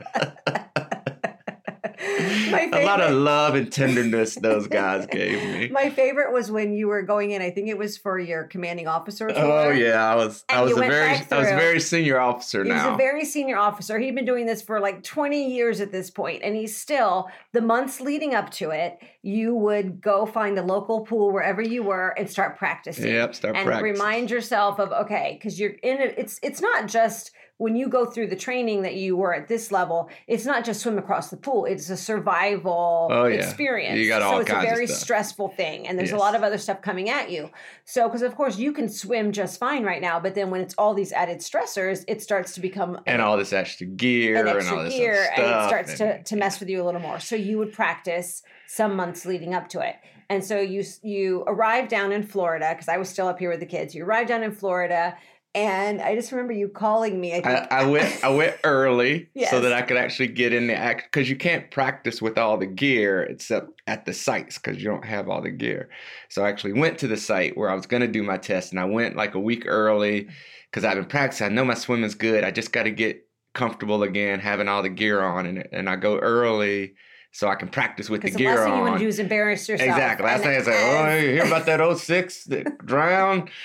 My 2.51 2.69
A 2.73 2.85
lot 2.85 3.01
of 3.01 3.13
love 3.15 3.55
and 3.55 3.71
tenderness 3.73 4.35
those 4.37 4.67
guys 4.67 5.07
gave 5.07 5.43
me. 5.43 5.69
My 5.73 5.91
favorite 5.91 6.33
was 6.33 6.51
when 6.51 6.73
you 6.73 6.89
were 6.89 7.03
going 7.03 7.31
in. 7.33 7.43
I 7.43 7.51
think 7.51 7.69
it 7.69 7.79
was 7.79 7.97
for 7.97 8.19
your 8.19 8.45
commanding 8.45 8.87
officer. 8.87 9.31
Oh 9.35 9.71
yeah, 9.71 10.05
I 10.05 10.15
was. 10.15 10.45
I 10.49 10.63
was 10.63 10.73
a 10.73 10.81
very. 10.81 11.11
I 11.31 11.39
was 11.39 11.49
a 11.49 11.57
very 11.57 11.81
senior 11.81 12.19
officer 12.19 12.65
He 12.65 12.71
was 12.71 12.83
now. 12.83 12.95
a 12.95 12.97
very 12.97 13.25
senior 13.25 13.57
officer. 13.57 13.99
He'd 13.99 14.15
been 14.15 14.25
doing 14.25 14.47
this 14.47 14.63
for 14.63 14.81
like 14.81 15.03
20 15.03 15.55
years 15.55 15.81
at 15.81 15.93
this 15.93 16.11
point, 16.11 16.43
and 16.43 16.55
he's 16.57 16.77
still, 16.77 17.29
the 17.53 17.61
months 17.61 18.01
leading 18.01 18.35
up 18.35 18.51
to 18.53 18.71
it, 18.71 18.99
you 19.23 19.55
would 19.55 20.01
go 20.01 20.27
find 20.27 20.59
a 20.59 20.63
local 20.63 21.01
pool 21.01 21.31
wherever 21.33 21.63
you 21.63 21.83
were 21.83 22.09
and 22.19 22.29
start 22.31 22.57
practicing. 22.59 23.07
yep. 23.13 23.35
Start 23.35 23.57
and 23.57 23.67
practicing. 23.67 23.93
remind 23.93 24.31
yourself 24.31 24.79
of 24.79 24.93
okay, 24.93 25.39
because 25.39 25.59
you're 25.59 25.71
in 25.83 26.01
it. 26.01 26.15
It's 26.19 26.39
it's 26.43 26.61
not 26.61 26.89
just 26.89 27.31
when 27.59 27.77
you 27.77 27.89
go 27.89 28.05
through 28.05 28.27
the 28.27 28.37
training 28.37 28.83
that 28.83 28.95
you 28.97 29.17
were 29.17 29.33
at 29.33 29.47
this 29.47 29.71
level. 29.71 30.09
It's 30.27 30.45
not 30.45 30.65
just 30.65 30.81
swim 30.81 30.99
across 30.99 31.31
the 31.31 31.37
pool. 31.37 31.67
It's 31.67 31.89
a 31.89 31.97
survival 31.97 33.09
Oh, 33.13 33.27
yeah. 33.27 33.37
experience. 33.37 33.99
You 33.99 34.09
got 34.09 34.23
all 34.23 34.33
so 34.35 34.39
it's 34.41 34.51
kinds 34.51 34.67
a 34.67 34.75
very 34.75 34.87
stressful 34.89 35.49
thing, 35.51 35.87
and 35.87 35.99
there's 35.99 36.13
a 36.13 36.17
lot 36.17 36.35
of 36.35 36.43
other 36.43 36.59
stuff 36.59 36.83
coming 36.83 37.11
at 37.11 37.31
you. 37.31 37.51
So 37.85 38.09
because 38.09 38.23
of 38.23 38.35
course 38.35 38.59
you 38.59 38.73
can 38.73 38.89
swim 38.89 39.31
just 39.33 39.59
fine 39.61 39.85
right 39.85 40.01
now, 40.03 40.19
but 40.19 40.35
then 40.35 40.51
when 40.51 40.61
it's 40.63 40.75
all 40.77 40.95
these 40.95 41.13
added 41.13 41.39
stressors, 41.39 42.05
it 42.09 42.21
starts 42.23 42.55
to 42.55 42.61
become 42.61 42.99
and 43.07 43.23
all 43.23 43.37
this 43.37 43.53
extra 43.53 43.87
gear 43.87 44.35
an 44.37 44.49
and 44.49 44.57
extra 44.59 44.77
all 44.77 44.85
this 44.85 44.95
gear 44.95 45.27
and 45.37 45.45
it 45.45 45.69
starts 45.69 45.91
and- 45.91 45.99
to, 45.99 46.23
to 46.25 46.37
mess 46.37 46.59
with 46.61 46.69
you 46.69 46.83
a 46.83 46.85
little 46.85 47.01
more 47.01 47.21
so 47.21 47.37
you 47.37 47.59
would 47.59 47.73
practice 47.73 48.43
some 48.67 48.97
months 48.97 49.25
leading 49.27 49.55
up 49.55 49.69
to 49.69 49.81
it 49.81 49.97
and 50.31 50.43
so 50.45 50.61
you 50.61 50.83
you 51.03 51.45
arrived 51.47 51.89
down 51.89 52.11
in 52.13 52.23
florida 52.23 52.71
because 52.73 52.89
i 52.89 52.97
was 52.97 53.09
still 53.09 53.27
up 53.29 53.39
here 53.39 53.51
with 53.51 53.61
the 53.61 53.67
kids 53.67 53.95
you 53.95 54.05
arrived 54.05 54.29
down 54.29 54.43
in 54.43 54.51
florida 54.53 55.17
and 55.55 56.01
i 56.03 56.15
just 56.15 56.33
remember 56.33 56.53
you 56.53 56.69
calling 56.69 57.21
me 57.21 57.31
i 57.33 57.35
think 57.35 57.47
I, 57.47 57.67
I 57.71 57.85
went 57.87 58.25
I 58.25 58.29
went 58.31 58.57
early 58.65 59.29
Yes. 59.35 59.51
so 59.51 59.61
that 59.61 59.73
I 59.73 59.83
could 59.83 59.97
actually 59.97 60.29
get 60.29 60.53
in 60.53 60.67
the 60.67 60.75
act 60.75 61.05
because 61.11 61.29
you 61.29 61.37
can't 61.37 61.71
practice 61.71 62.21
with 62.23 62.39
all 62.39 62.57
the 62.57 62.67
gear 62.67 63.23
except 63.25 63.69
at 63.87 64.05
the 64.07 64.13
sites 64.13 64.59
because 64.59 64.79
you 64.83 64.89
don't 64.89 65.05
have 65.05 65.29
all 65.29 65.43
the 65.43 65.51
gear. 65.51 65.91
So 66.31 66.45
I 66.45 66.49
actually 66.49 66.73
went 66.75 66.99
to 67.01 67.09
the 67.09 67.17
site 67.17 67.57
where 67.57 67.69
I 67.71 67.75
was 67.75 67.87
going 67.87 68.01
to 68.01 68.09
do 68.09 68.23
my 68.23 68.37
test 68.39 68.71
and 68.73 68.81
I 68.81 68.85
went 68.85 69.17
like 69.17 69.35
a 69.35 69.41
week 69.41 69.65
early 69.67 70.29
because 70.71 70.85
I've 70.85 70.97
been 70.97 71.05
practicing. 71.05 71.47
I 71.47 71.51
know 71.51 71.65
my 71.65 71.75
swimming's 71.75 72.15
good. 72.15 72.45
I 72.45 72.51
just 72.51 72.73
got 72.73 72.85
to 72.85 72.91
get 72.91 73.27
comfortable 73.55 74.03
again 74.03 74.41
having 74.41 74.69
all 74.69 74.83
the 74.83 74.89
gear 74.89 75.21
on 75.23 75.47
and 75.47 75.69
and 75.73 75.89
I 75.91 75.97
go 75.97 76.19
early 76.19 76.95
so 77.33 77.49
I 77.49 77.57
can 77.57 77.69
practice 77.69 78.09
with 78.09 78.23
the 78.23 78.31
the, 78.31 78.39
gear 78.39 78.55
last 78.55 78.65
thing 78.65 78.75
you 78.77 78.81
want 78.83 78.95
to 78.95 78.99
do 79.05 79.09
is 79.09 79.19
embarrass 79.19 79.69
yourself 79.69 79.91
Exactly. 79.91 80.25
Last 80.27 80.45
And 80.45 80.45
thing 80.45 80.61
I 80.61 80.63
said, 80.63 81.13
oh, 81.13 81.17
you 81.17 81.31
hear 81.33 81.45
about 81.47 81.67
that 81.67 81.97
06 81.99 82.45
that 82.45 82.79
drowned? 82.87 83.51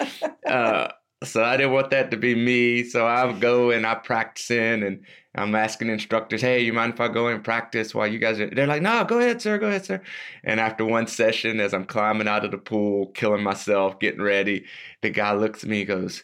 Uh, 0.47 0.87
so 1.23 1.43
I 1.43 1.57
didn't 1.57 1.73
want 1.73 1.89
that 1.91 2.11
to 2.11 2.17
be 2.17 2.33
me. 2.35 2.83
So 2.83 3.05
I 3.05 3.31
go 3.33 3.71
and 3.71 3.85
I 3.85 3.95
practice 3.95 4.51
in 4.51 4.83
and 4.83 5.03
I'm 5.35 5.53
asking 5.53 5.89
instructors, 5.89 6.41
hey, 6.41 6.61
you 6.61 6.73
mind 6.73 6.93
if 6.93 6.99
I 6.99 7.07
go 7.07 7.27
and 7.27 7.43
practice 7.43 7.93
while 7.93 8.07
you 8.07 8.19
guys 8.19 8.39
are, 8.39 8.49
they're 8.49 8.67
like, 8.67 8.81
no, 8.81 9.03
go 9.03 9.19
ahead, 9.19 9.41
sir, 9.41 9.57
go 9.57 9.67
ahead, 9.67 9.85
sir. 9.85 10.01
And 10.43 10.59
after 10.59 10.85
one 10.85 11.07
session, 11.07 11.59
as 11.59 11.73
I'm 11.73 11.85
climbing 11.85 12.27
out 12.27 12.45
of 12.45 12.51
the 12.51 12.57
pool, 12.57 13.07
killing 13.07 13.43
myself, 13.43 13.99
getting 13.99 14.21
ready, 14.21 14.65
the 15.01 15.09
guy 15.09 15.33
looks 15.33 15.63
at 15.63 15.69
me 15.69 15.85
goes, 15.85 16.23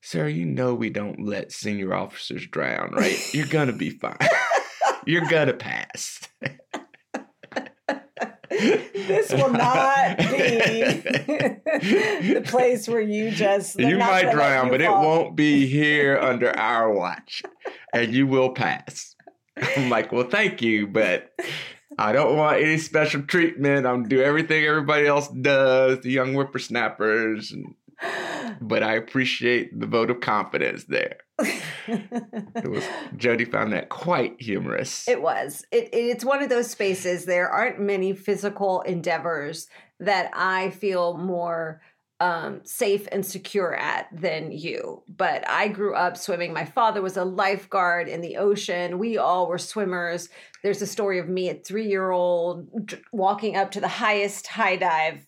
sir, 0.00 0.26
you 0.28 0.46
know 0.46 0.74
we 0.74 0.90
don't 0.90 1.24
let 1.24 1.52
senior 1.52 1.94
officers 1.94 2.46
drown, 2.46 2.92
right? 2.92 3.18
You're 3.34 3.46
to 3.68 3.72
be 3.72 3.90
fine. 3.90 4.16
You're 5.06 5.28
to 5.48 5.54
pass. 5.54 6.20
this 8.50 9.32
will 9.32 9.50
not 9.50 10.18
be 10.18 10.82
the 12.32 12.42
place 12.44 12.88
where 12.88 13.00
you 13.00 13.30
just 13.30 13.78
you 13.78 13.98
might 13.98 14.30
drown, 14.30 14.70
but 14.70 14.80
it 14.80 14.90
won't 14.90 15.36
be 15.36 15.66
here 15.66 16.18
under 16.18 16.56
our 16.56 16.92
watch, 16.92 17.42
and 17.92 18.14
you 18.14 18.26
will 18.26 18.50
pass. 18.50 19.14
I'm 19.76 19.88
like, 19.88 20.12
well, 20.12 20.28
thank 20.28 20.62
you, 20.62 20.86
but 20.86 21.32
I 21.98 22.12
don't 22.12 22.36
want 22.36 22.60
any 22.60 22.78
special 22.78 23.22
treatment. 23.22 23.86
I'm 23.86 24.08
do 24.08 24.20
everything 24.20 24.64
everybody 24.64 25.06
else 25.06 25.28
does, 25.28 26.00
the 26.00 26.10
young 26.10 26.34
whippersnappers, 26.34 27.52
and, 27.52 27.74
but 28.60 28.82
I 28.82 28.94
appreciate 28.94 29.78
the 29.78 29.86
vote 29.86 30.10
of 30.10 30.20
confidence 30.20 30.84
there. 30.84 31.18
It 31.88 32.70
was 32.70 32.84
Jody 33.16 33.44
found 33.44 33.72
that 33.72 33.88
quite 33.88 34.40
humorous. 34.40 35.06
It 35.08 35.20
was. 35.22 35.64
It, 35.70 35.84
it- 35.92 35.96
it's 36.14 36.24
one 36.24 36.42
of 36.42 36.48
those 36.48 36.70
spaces. 36.70 37.24
There 37.24 37.48
aren't 37.48 37.80
many 37.80 38.12
physical 38.14 38.80
endeavors 38.82 39.68
that 40.00 40.30
I 40.34 40.70
feel 40.70 41.16
more 41.18 41.80
um, 42.20 42.60
safe 42.64 43.06
and 43.12 43.26
secure 43.26 43.74
at 43.74 44.06
than 44.12 44.52
you. 44.52 45.02
But 45.08 45.46
I 45.48 45.68
grew 45.68 45.94
up 45.94 46.16
swimming. 46.16 46.52
My 46.52 46.64
father 46.64 47.02
was 47.02 47.16
a 47.16 47.24
lifeguard 47.24 48.08
in 48.08 48.20
the 48.20 48.36
ocean. 48.36 48.98
We 48.98 49.18
all 49.18 49.48
were 49.48 49.58
swimmers. 49.58 50.28
There's 50.62 50.80
a 50.80 50.86
story 50.86 51.18
of 51.18 51.28
me 51.28 51.48
at 51.48 51.66
three 51.66 51.88
year 51.88 52.10
old 52.12 52.94
walking 53.12 53.56
up 53.56 53.72
to 53.72 53.80
the 53.80 53.88
highest 53.88 54.46
high 54.46 54.76
dive 54.76 55.26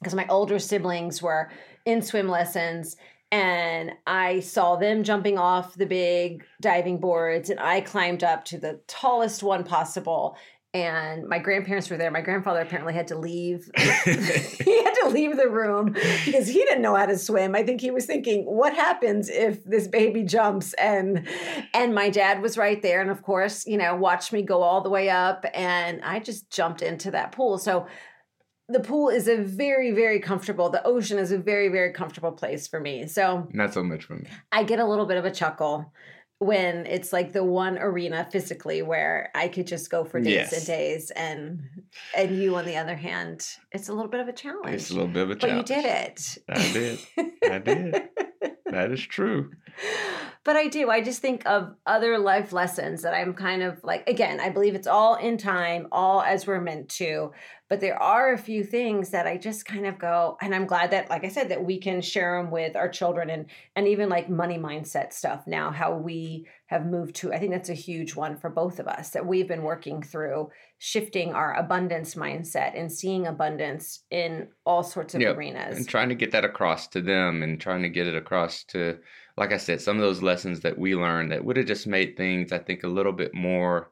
because 0.00 0.14
my 0.14 0.26
older 0.28 0.58
siblings 0.58 1.22
were 1.22 1.50
in 1.86 2.02
swim 2.02 2.28
lessons 2.28 2.96
and 3.30 3.92
I 4.06 4.40
saw 4.40 4.76
them 4.76 5.04
jumping 5.04 5.38
off 5.38 5.74
the 5.74 5.86
big 5.86 6.44
diving 6.60 6.98
boards 6.98 7.50
and 7.50 7.60
I 7.60 7.80
climbed 7.80 8.24
up 8.24 8.44
to 8.46 8.58
the 8.58 8.80
tallest 8.86 9.42
one 9.42 9.64
possible 9.64 10.36
and 10.74 11.26
my 11.26 11.38
grandparents 11.38 11.88
were 11.88 11.96
there. 11.96 12.10
My 12.10 12.20
grandfather 12.20 12.60
apparently 12.60 12.92
had 12.92 13.08
to 13.08 13.18
leave. 13.18 13.70
he 13.76 14.82
had 14.84 14.94
to 15.02 15.08
leave 15.08 15.36
the 15.36 15.48
room 15.48 15.92
because 16.24 16.46
he 16.46 16.58
didn't 16.58 16.82
know 16.82 16.94
how 16.94 17.06
to 17.06 17.16
swim. 17.16 17.54
I 17.54 17.62
think 17.62 17.80
he 17.80 17.90
was 17.90 18.04
thinking, 18.04 18.44
"What 18.44 18.74
happens 18.74 19.30
if 19.30 19.64
this 19.64 19.88
baby 19.88 20.24
jumps?" 20.24 20.74
and 20.74 21.26
and 21.72 21.94
my 21.94 22.10
dad 22.10 22.42
was 22.42 22.58
right 22.58 22.82
there, 22.82 23.00
and 23.00 23.10
of 23.10 23.22
course, 23.22 23.66
you 23.66 23.78
know, 23.78 23.96
watched 23.96 24.32
me 24.32 24.42
go 24.42 24.62
all 24.62 24.82
the 24.82 24.90
way 24.90 25.08
up, 25.08 25.46
and 25.54 26.02
I 26.02 26.20
just 26.20 26.50
jumped 26.50 26.82
into 26.82 27.10
that 27.12 27.32
pool. 27.32 27.56
So 27.56 27.86
the 28.68 28.80
pool 28.80 29.08
is 29.08 29.28
a 29.28 29.36
very 29.36 29.90
very 29.92 30.20
comfortable 30.20 30.68
the 30.68 30.84
ocean 30.86 31.18
is 31.18 31.32
a 31.32 31.38
very 31.38 31.68
very 31.68 31.92
comfortable 31.92 32.32
place 32.32 32.66
for 32.66 32.80
me 32.80 33.06
so 33.06 33.48
not 33.52 33.72
so 33.72 33.82
much 33.82 34.04
for 34.04 34.16
me 34.16 34.26
i 34.52 34.62
get 34.62 34.78
a 34.78 34.84
little 34.84 35.06
bit 35.06 35.16
of 35.16 35.24
a 35.24 35.30
chuckle 35.30 35.92
when 36.40 36.86
it's 36.86 37.12
like 37.12 37.32
the 37.32 37.42
one 37.42 37.78
arena 37.78 38.26
physically 38.30 38.80
where 38.80 39.30
I 39.34 39.48
could 39.48 39.66
just 39.66 39.90
go 39.90 40.04
for 40.04 40.20
days 40.20 40.32
yes. 40.32 40.52
and 40.52 40.66
days 40.66 41.10
and 41.10 41.62
and 42.16 42.40
you 42.40 42.54
on 42.56 42.64
the 42.64 42.76
other 42.76 42.94
hand, 42.94 43.46
it's 43.72 43.88
a 43.88 43.92
little 43.92 44.10
bit 44.10 44.20
of 44.20 44.28
a 44.28 44.32
challenge. 44.32 44.74
It's 44.74 44.90
a 44.90 44.94
little 44.94 45.08
bit 45.08 45.22
of 45.24 45.30
a 45.30 45.34
challenge. 45.34 45.68
But 45.68 45.76
you 45.76 45.82
did 45.82 45.90
it. 45.90 46.38
I 46.48 46.72
did. 46.72 46.98
I 47.50 47.58
did. 47.58 48.08
that 48.66 48.92
is 48.92 49.00
true. 49.00 49.50
But 50.48 50.56
I 50.56 50.68
do. 50.68 50.88
I 50.88 51.02
just 51.02 51.20
think 51.20 51.42
of 51.44 51.74
other 51.84 52.18
life 52.18 52.54
lessons 52.54 53.02
that 53.02 53.12
I'm 53.12 53.34
kind 53.34 53.62
of 53.62 53.84
like 53.84 54.08
again, 54.08 54.40
I 54.40 54.48
believe 54.48 54.74
it's 54.74 54.86
all 54.86 55.16
in 55.16 55.36
time, 55.36 55.88
all 55.92 56.22
as 56.22 56.46
we're 56.46 56.58
meant 56.58 56.88
to. 56.92 57.32
But 57.68 57.80
there 57.80 58.02
are 58.02 58.32
a 58.32 58.38
few 58.38 58.64
things 58.64 59.10
that 59.10 59.26
I 59.26 59.36
just 59.36 59.66
kind 59.66 59.84
of 59.84 59.98
go, 59.98 60.38
and 60.40 60.54
I'm 60.54 60.64
glad 60.64 60.92
that, 60.92 61.10
like 61.10 61.22
I 61.22 61.28
said, 61.28 61.50
that 61.50 61.62
we 61.62 61.78
can 61.78 62.00
share 62.00 62.40
them 62.40 62.50
with 62.50 62.76
our 62.76 62.88
children 62.88 63.28
and 63.28 63.44
and 63.76 63.86
even 63.86 64.08
like 64.08 64.30
money 64.30 64.56
mindset 64.56 65.12
stuff 65.12 65.46
now, 65.46 65.70
how 65.70 65.94
we 65.94 66.46
have 66.68 66.86
moved 66.86 67.16
to. 67.16 67.30
I 67.30 67.38
think 67.38 67.52
that's 67.52 67.68
a 67.68 67.74
huge 67.74 68.16
one 68.16 68.38
for 68.38 68.48
both 68.48 68.78
of 68.78 68.88
us 68.88 69.10
that 69.10 69.26
we've 69.26 69.48
been 69.48 69.64
working 69.64 70.02
through 70.02 70.48
shifting 70.78 71.34
our 71.34 71.54
abundance 71.56 72.14
mindset 72.14 72.78
and 72.78 72.90
seeing 72.90 73.26
abundance 73.26 74.04
in 74.10 74.48
all 74.64 74.82
sorts 74.82 75.14
of 75.14 75.20
yep. 75.20 75.36
arenas. 75.36 75.76
And 75.76 75.86
trying 75.86 76.08
to 76.08 76.14
get 76.14 76.30
that 76.32 76.46
across 76.46 76.88
to 76.88 77.02
them 77.02 77.42
and 77.42 77.60
trying 77.60 77.82
to 77.82 77.90
get 77.90 78.06
it 78.06 78.14
across 78.14 78.64
to 78.68 78.98
like 79.38 79.52
I 79.52 79.56
said, 79.56 79.80
some 79.80 79.96
of 79.96 80.02
those 80.02 80.20
lessons 80.20 80.60
that 80.60 80.78
we 80.78 80.96
learned 80.96 81.30
that 81.30 81.44
would 81.44 81.56
have 81.56 81.66
just 81.66 81.86
made 81.86 82.16
things, 82.16 82.50
I 82.52 82.58
think, 82.58 82.82
a 82.82 82.88
little 82.88 83.12
bit 83.12 83.32
more 83.32 83.90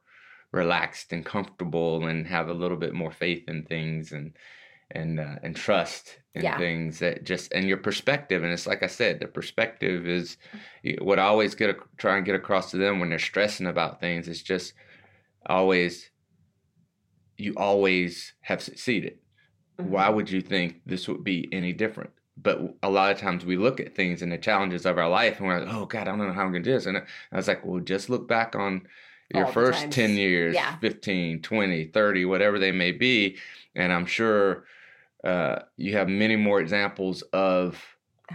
relaxed 0.52 1.12
and 1.12 1.24
comfortable 1.24 2.06
and 2.06 2.26
have 2.26 2.48
a 2.48 2.54
little 2.54 2.76
bit 2.76 2.94
more 2.94 3.12
faith 3.12 3.44
in 3.48 3.64
things 3.64 4.12
and 4.12 4.32
and 4.90 5.18
uh, 5.18 5.36
and 5.42 5.56
trust 5.56 6.18
in 6.34 6.44
yeah. 6.44 6.56
things 6.58 7.00
that 7.00 7.24
just 7.24 7.52
and 7.52 7.66
your 7.66 7.76
perspective 7.76 8.44
and 8.44 8.52
it's 8.52 8.66
like 8.66 8.84
I 8.84 8.86
said 8.86 9.18
the 9.18 9.26
perspective 9.26 10.06
is 10.06 10.36
what 11.00 11.18
I 11.18 11.24
always 11.24 11.56
get 11.56 11.70
a, 11.70 11.76
try 11.96 12.16
and 12.16 12.24
get 12.24 12.36
across 12.36 12.70
to 12.70 12.76
them 12.76 13.00
when 13.00 13.08
they're 13.08 13.18
stressing 13.18 13.66
about 13.66 13.98
things 13.98 14.28
it's 14.28 14.42
just 14.42 14.74
always 15.44 16.10
you 17.36 17.54
always 17.56 18.34
have 18.42 18.62
succeeded 18.62 19.18
mm-hmm. 19.76 19.90
why 19.90 20.08
would 20.08 20.30
you 20.30 20.40
think 20.40 20.82
this 20.86 21.08
would 21.08 21.24
be 21.24 21.48
any 21.50 21.72
different 21.72 22.10
but 22.36 22.60
a 22.82 22.90
lot 22.90 23.12
of 23.12 23.18
times 23.18 23.44
we 23.44 23.56
look 23.56 23.80
at 23.80 23.94
things 23.94 24.22
and 24.22 24.30
the 24.30 24.38
challenges 24.38 24.84
of 24.84 24.98
our 24.98 25.08
life 25.08 25.38
and 25.38 25.46
we're 25.46 25.60
like 25.60 25.74
oh 25.74 25.86
god 25.86 26.02
I 26.02 26.04
don't 26.16 26.18
know 26.18 26.32
how 26.32 26.42
I'm 26.42 26.52
going 26.52 26.62
to 26.62 26.70
do 26.70 26.74
this. 26.74 26.86
And 26.86 26.98
I 26.98 27.36
was 27.36 27.48
like 27.48 27.64
well 27.64 27.80
just 27.80 28.10
look 28.10 28.28
back 28.28 28.54
on 28.54 28.86
your 29.34 29.46
first 29.46 29.90
10 29.90 30.10
years 30.10 30.54
yeah. 30.54 30.76
15 30.78 31.42
20 31.42 31.86
30 31.86 32.24
whatever 32.26 32.58
they 32.58 32.72
may 32.72 32.92
be 32.92 33.36
and 33.74 33.92
i'm 33.92 34.06
sure 34.06 34.64
uh, 35.24 35.60
you 35.76 35.94
have 35.94 36.08
many 36.08 36.36
more 36.36 36.60
examples 36.60 37.22
of 37.32 37.82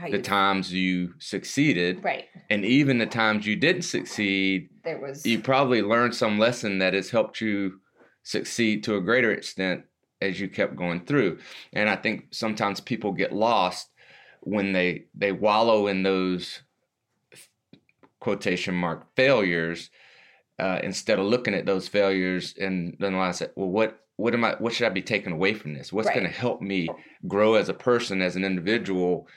the 0.09 0.21
times 0.21 0.73
you 0.73 1.13
succeeded 1.19 2.03
right. 2.03 2.25
and 2.49 2.65
even 2.65 2.97
the 2.97 3.05
times 3.05 3.45
you 3.45 3.55
didn't 3.55 3.83
succeed 3.83 4.69
there 4.83 4.99
was 4.99 5.25
you 5.25 5.39
probably 5.39 5.81
learned 5.81 6.13
some 6.13 6.37
lesson 6.37 6.79
that 6.79 6.93
has 6.93 7.09
helped 7.09 7.39
you 7.39 7.79
succeed 8.23 8.83
to 8.83 8.95
a 8.95 9.01
greater 9.01 9.31
extent 9.31 9.83
as 10.21 10.39
you 10.39 10.47
kept 10.47 10.75
going 10.75 11.03
through. 11.05 11.39
And 11.73 11.89
i 11.89 11.95
think 11.95 12.27
sometimes 12.31 12.79
people 12.79 13.11
get 13.11 13.33
lost 13.33 13.89
when 14.41 14.73
they 14.73 15.05
they 15.15 15.31
wallow 15.31 15.87
in 15.87 16.03
those 16.03 16.61
quotation 18.19 18.75
mark 18.75 19.07
failures 19.15 19.89
uh, 20.59 20.79
instead 20.83 21.17
of 21.17 21.25
looking 21.25 21.55
at 21.55 21.65
those 21.65 21.87
failures 21.87 22.53
and 22.59 22.95
then 22.99 23.15
I 23.15 23.31
said, 23.31 23.51
well, 23.55 23.69
what 23.69 24.01
what 24.21 24.35
am 24.35 24.45
I? 24.45 24.55
What 24.59 24.73
should 24.73 24.85
I 24.85 24.89
be 24.89 25.01
taking 25.01 25.33
away 25.33 25.53
from 25.55 25.73
this? 25.73 25.91
What's 25.91 26.07
right. 26.07 26.15
going 26.15 26.27
to 26.27 26.39
help 26.39 26.61
me 26.61 26.87
grow 27.27 27.55
as 27.55 27.69
a 27.69 27.73
person, 27.73 28.21
as 28.21 28.35
an 28.35 28.45
individual? 28.45 29.27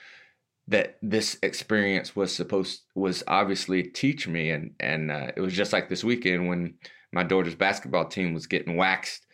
That 0.68 0.96
this 1.02 1.38
experience 1.42 2.16
was 2.16 2.34
supposed 2.34 2.82
was 2.94 3.22
obviously 3.26 3.82
teach 3.82 4.28
me, 4.28 4.50
and 4.50 4.74
and 4.80 5.10
uh, 5.10 5.32
it 5.34 5.40
was 5.40 5.54
just 5.54 5.72
like 5.72 5.88
this 5.88 6.04
weekend 6.04 6.48
when 6.48 6.74
my 7.12 7.22
daughter's 7.22 7.54
basketball 7.54 8.06
team 8.06 8.34
was 8.34 8.46
getting 8.46 8.76
waxed 8.76 9.26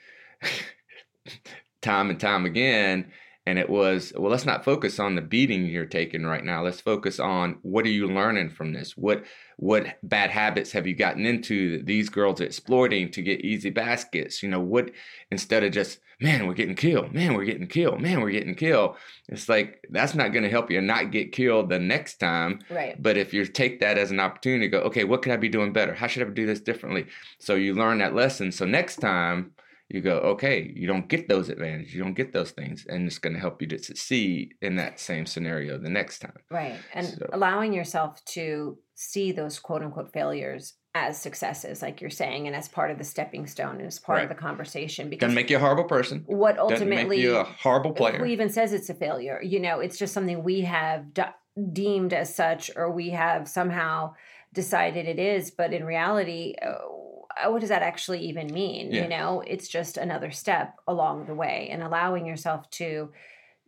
time 1.82 2.10
and 2.10 2.20
time 2.20 2.46
again, 2.46 3.10
and 3.46 3.58
it 3.58 3.70
was 3.70 4.12
well 4.16 4.30
let's 4.30 4.44
not 4.44 4.64
focus 4.64 4.98
on 4.98 5.14
the 5.14 5.22
beating 5.22 5.66
you're 5.66 5.86
taking 5.86 6.24
right 6.24 6.44
now. 6.44 6.62
Let's 6.62 6.80
focus 6.80 7.18
on 7.18 7.58
what 7.62 7.86
are 7.86 7.90
you 7.90 8.06
learning 8.06 8.50
from 8.50 8.72
this? 8.72 8.96
What 8.96 9.24
what 9.56 9.98
bad 10.02 10.30
habits 10.30 10.72
have 10.72 10.86
you 10.86 10.94
gotten 10.94 11.26
into 11.26 11.78
that 11.78 11.86
these 11.86 12.08
girls 12.08 12.40
are 12.40 12.44
exploiting 12.44 13.10
to 13.12 13.22
get 13.22 13.40
easy 13.40 13.70
baskets? 13.70 14.42
You 14.42 14.50
know 14.50 14.60
what 14.60 14.90
instead 15.30 15.64
of 15.64 15.72
just 15.72 16.00
man 16.20 16.46
we're 16.46 16.54
getting 16.54 16.74
killed. 16.74 17.14
Man 17.14 17.34
we're 17.34 17.46
getting 17.46 17.66
killed. 17.66 18.00
Man 18.00 18.20
we're 18.20 18.30
getting 18.30 18.54
killed. 18.54 18.96
It's 19.28 19.48
like 19.48 19.86
that's 19.90 20.14
not 20.14 20.32
going 20.32 20.44
to 20.44 20.50
help 20.50 20.70
you 20.70 20.80
not 20.82 21.10
get 21.10 21.32
killed 21.32 21.70
the 21.70 21.78
next 21.78 22.16
time. 22.16 22.60
Right. 22.68 23.02
But 23.02 23.16
if 23.16 23.32
you 23.32 23.46
take 23.46 23.80
that 23.80 23.96
as 23.96 24.10
an 24.10 24.20
opportunity 24.20 24.66
to 24.66 24.68
go 24.68 24.80
okay 24.82 25.04
what 25.04 25.22
could 25.22 25.32
i 25.32 25.36
be 25.36 25.48
doing 25.48 25.72
better? 25.72 25.94
How 25.94 26.08
should 26.08 26.26
i 26.26 26.30
do 26.30 26.46
this 26.46 26.60
differently? 26.60 27.06
So 27.38 27.54
you 27.54 27.74
learn 27.74 27.98
that 27.98 28.14
lesson. 28.14 28.52
So 28.52 28.66
next 28.66 28.96
time 28.96 29.52
you 29.90 30.00
go, 30.00 30.18
okay, 30.18 30.72
you 30.74 30.86
don't 30.86 31.08
get 31.08 31.28
those 31.28 31.48
advantages, 31.48 31.94
you 31.94 32.02
don't 32.02 32.14
get 32.14 32.32
those 32.32 32.52
things, 32.52 32.86
and 32.88 33.06
it's 33.06 33.18
going 33.18 33.34
to 33.34 33.40
help 33.40 33.60
you 33.60 33.68
to 33.68 33.78
succeed 33.82 34.54
in 34.62 34.76
that 34.76 35.00
same 35.00 35.26
scenario 35.26 35.78
the 35.78 35.90
next 35.90 36.20
time. 36.20 36.38
Right. 36.50 36.76
And 36.94 37.06
so. 37.06 37.28
allowing 37.32 37.72
yourself 37.72 38.24
to 38.26 38.78
see 38.94 39.32
those 39.32 39.58
quote 39.58 39.82
unquote 39.82 40.12
failures 40.12 40.74
as 40.94 41.20
successes, 41.20 41.82
like 41.82 42.00
you're 42.00 42.10
saying, 42.10 42.46
and 42.46 42.54
as 42.54 42.68
part 42.68 42.90
of 42.90 42.98
the 42.98 43.04
stepping 43.04 43.46
stone 43.46 43.76
and 43.76 43.86
as 43.86 43.98
part 43.98 44.18
right. 44.18 44.22
of 44.24 44.28
the 44.28 44.34
conversation. 44.34 45.08
Because 45.08 45.26
doesn't 45.26 45.34
make 45.34 45.50
you 45.50 45.56
a 45.56 45.60
horrible 45.60 45.84
person. 45.84 46.22
What 46.26 46.58
ultimately 46.58 47.20
you 47.20 47.36
a 47.36 47.44
horrible 47.44 47.92
player. 47.92 48.18
Who 48.18 48.26
even 48.26 48.48
says 48.48 48.72
it's 48.72 48.90
a 48.90 48.94
failure? 48.94 49.40
You 49.42 49.60
know, 49.60 49.80
it's 49.80 49.98
just 49.98 50.14
something 50.14 50.42
we 50.42 50.62
have 50.62 51.14
de- 51.14 51.34
deemed 51.72 52.12
as 52.12 52.34
such, 52.34 52.70
or 52.76 52.90
we 52.90 53.10
have 53.10 53.48
somehow 53.48 54.14
decided 54.52 55.06
it 55.06 55.18
is. 55.18 55.50
But 55.50 55.72
in 55.72 55.84
reality, 55.84 56.54
uh, 56.60 56.78
what 57.46 57.60
does 57.60 57.68
that 57.70 57.82
actually 57.82 58.20
even 58.20 58.52
mean? 58.52 58.90
Yeah. 58.90 59.02
You 59.02 59.08
know, 59.08 59.42
it's 59.46 59.68
just 59.68 59.96
another 59.96 60.30
step 60.30 60.76
along 60.86 61.26
the 61.26 61.34
way 61.34 61.68
and 61.70 61.82
allowing 61.82 62.26
yourself 62.26 62.68
to 62.70 63.10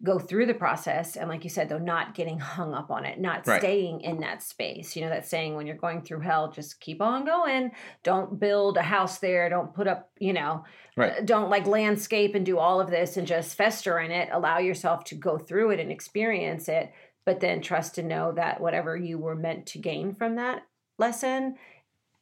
go 0.02 0.18
through 0.18 0.46
the 0.46 0.54
process 0.54 1.16
and 1.16 1.28
like 1.28 1.44
you 1.44 1.50
said 1.50 1.68
though 1.68 1.78
not 1.78 2.14
getting 2.14 2.38
hung 2.38 2.74
up 2.74 2.90
on 2.90 3.04
it 3.04 3.20
not 3.20 3.46
right. 3.46 3.60
staying 3.60 4.00
in 4.00 4.20
that 4.20 4.42
space 4.42 4.96
you 4.96 5.02
know 5.02 5.08
that 5.08 5.26
saying 5.26 5.54
when 5.54 5.66
you're 5.66 5.76
going 5.76 6.02
through 6.02 6.20
hell 6.20 6.50
just 6.50 6.80
keep 6.80 7.00
on 7.00 7.24
going 7.24 7.70
don't 8.02 8.40
build 8.40 8.76
a 8.76 8.82
house 8.82 9.18
there 9.18 9.48
don't 9.48 9.72
put 9.74 9.86
up 9.86 10.10
you 10.18 10.32
know 10.32 10.64
right. 10.96 11.18
Uh, 11.18 11.20
don't 11.24 11.50
like 11.50 11.66
landscape 11.66 12.34
and 12.34 12.44
do 12.44 12.58
all 12.58 12.80
of 12.80 12.90
this 12.90 13.16
and 13.16 13.28
just 13.28 13.56
fester 13.56 14.00
in 14.00 14.10
it 14.10 14.28
allow 14.32 14.58
yourself 14.58 15.04
to 15.04 15.14
go 15.14 15.38
through 15.38 15.70
it 15.70 15.78
and 15.78 15.92
experience 15.92 16.68
it 16.68 16.92
but 17.24 17.38
then 17.38 17.60
trust 17.60 17.94
to 17.94 18.02
know 18.02 18.32
that 18.32 18.60
whatever 18.60 18.96
you 18.96 19.18
were 19.18 19.36
meant 19.36 19.66
to 19.66 19.78
gain 19.78 20.12
from 20.12 20.34
that 20.34 20.62
lesson 20.98 21.54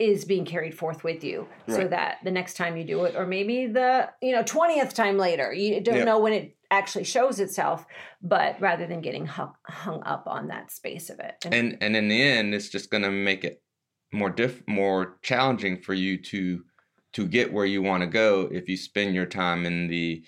is 0.00 0.24
being 0.24 0.46
carried 0.46 0.74
forth 0.74 1.04
with 1.04 1.22
you 1.22 1.46
right. 1.68 1.76
so 1.76 1.86
that 1.86 2.16
the 2.24 2.30
next 2.30 2.54
time 2.54 2.76
you 2.76 2.82
do 2.82 3.04
it 3.04 3.14
or 3.14 3.26
maybe 3.26 3.66
the 3.66 4.08
you 4.22 4.32
know 4.32 4.42
20th 4.42 4.94
time 4.94 5.18
later 5.18 5.52
you 5.52 5.80
don't 5.80 5.96
yep. 5.96 6.06
know 6.06 6.18
when 6.18 6.32
it 6.32 6.56
actually 6.70 7.04
shows 7.04 7.38
itself 7.38 7.84
but 8.22 8.58
rather 8.60 8.86
than 8.86 9.02
getting 9.02 9.26
hung, 9.26 9.52
hung 9.66 10.02
up 10.04 10.24
on 10.26 10.48
that 10.48 10.70
space 10.70 11.10
of 11.10 11.20
it 11.20 11.34
and, 11.44 11.54
and 11.54 11.82
and 11.82 11.96
in 11.96 12.08
the 12.08 12.22
end 12.22 12.54
it's 12.54 12.70
just 12.70 12.90
going 12.90 13.02
to 13.02 13.10
make 13.10 13.44
it 13.44 13.62
more 14.10 14.30
diff 14.30 14.62
more 14.66 15.18
challenging 15.22 15.80
for 15.80 15.92
you 15.92 16.16
to 16.16 16.64
to 17.12 17.26
get 17.26 17.52
where 17.52 17.66
you 17.66 17.82
want 17.82 18.02
to 18.02 18.06
go 18.06 18.48
if 18.50 18.68
you 18.68 18.76
spend 18.76 19.14
your 19.14 19.26
time 19.26 19.66
in 19.66 19.86
the 19.88 20.24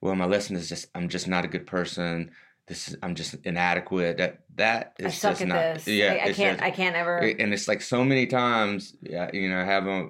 well 0.00 0.14
my 0.14 0.24
lesson 0.24 0.54
is 0.54 0.68
just 0.68 0.86
i'm 0.94 1.08
just 1.08 1.26
not 1.26 1.44
a 1.44 1.48
good 1.48 1.66
person 1.66 2.30
this 2.66 2.88
is 2.88 2.96
I'm 3.02 3.14
just 3.14 3.34
inadequate. 3.44 4.18
That 4.18 4.40
that 4.56 4.94
is 4.98 5.06
I 5.06 5.10
suck 5.10 5.32
just 5.32 5.42
at 5.42 5.48
not. 5.48 5.74
This. 5.74 5.86
Yeah, 5.88 6.12
I, 6.12 6.28
I 6.28 6.32
can't. 6.32 6.58
Just, 6.58 6.62
I 6.62 6.70
can't 6.70 6.96
ever. 6.96 7.18
And 7.18 7.52
it's 7.52 7.68
like 7.68 7.80
so 7.80 8.04
many 8.04 8.26
times. 8.26 8.94
Yeah, 9.02 9.30
you 9.32 9.48
know, 9.48 9.60
I 9.60 9.64
have 9.64 9.86
a, 9.86 10.08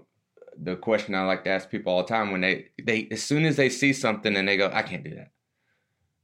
the 0.60 0.76
question 0.76 1.14
I 1.14 1.24
like 1.24 1.44
to 1.44 1.50
ask 1.50 1.68
people 1.68 1.92
all 1.92 2.02
the 2.02 2.08
time 2.08 2.32
when 2.32 2.40
they 2.40 2.68
they 2.82 3.08
as 3.10 3.22
soon 3.22 3.44
as 3.44 3.56
they 3.56 3.68
see 3.68 3.92
something 3.92 4.34
and 4.34 4.48
they 4.48 4.56
go, 4.56 4.70
I 4.72 4.82
can't 4.82 5.04
do 5.04 5.14
that. 5.16 5.32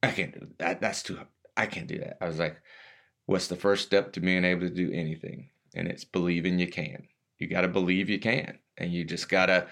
I 0.03 0.11
can't 0.11 0.33
do 0.33 0.47
that. 0.59 0.81
That's 0.81 1.03
too. 1.03 1.18
I 1.57 1.66
can't 1.66 1.87
do 1.87 1.99
that. 1.99 2.16
I 2.21 2.27
was 2.27 2.38
like, 2.38 2.57
what's 3.27 3.49
the 3.49 3.57
first 3.57 3.87
step 3.87 4.12
to 4.14 4.21
being 4.21 4.45
able 4.45 4.62
to 4.62 4.75
do 4.75 4.90
anything? 4.92 5.51
And 5.75 5.87
it's 5.87 6.05
believing 6.05 6.59
you 6.59 6.68
can. 6.68 7.07
You 7.38 7.49
got 7.49 7.62
to 7.62 7.68
believe 7.68 8.09
you 8.09 8.18
can, 8.18 8.59
and 8.79 8.92
you 8.92 9.05
just 9.05 9.29
gotta. 9.29 9.66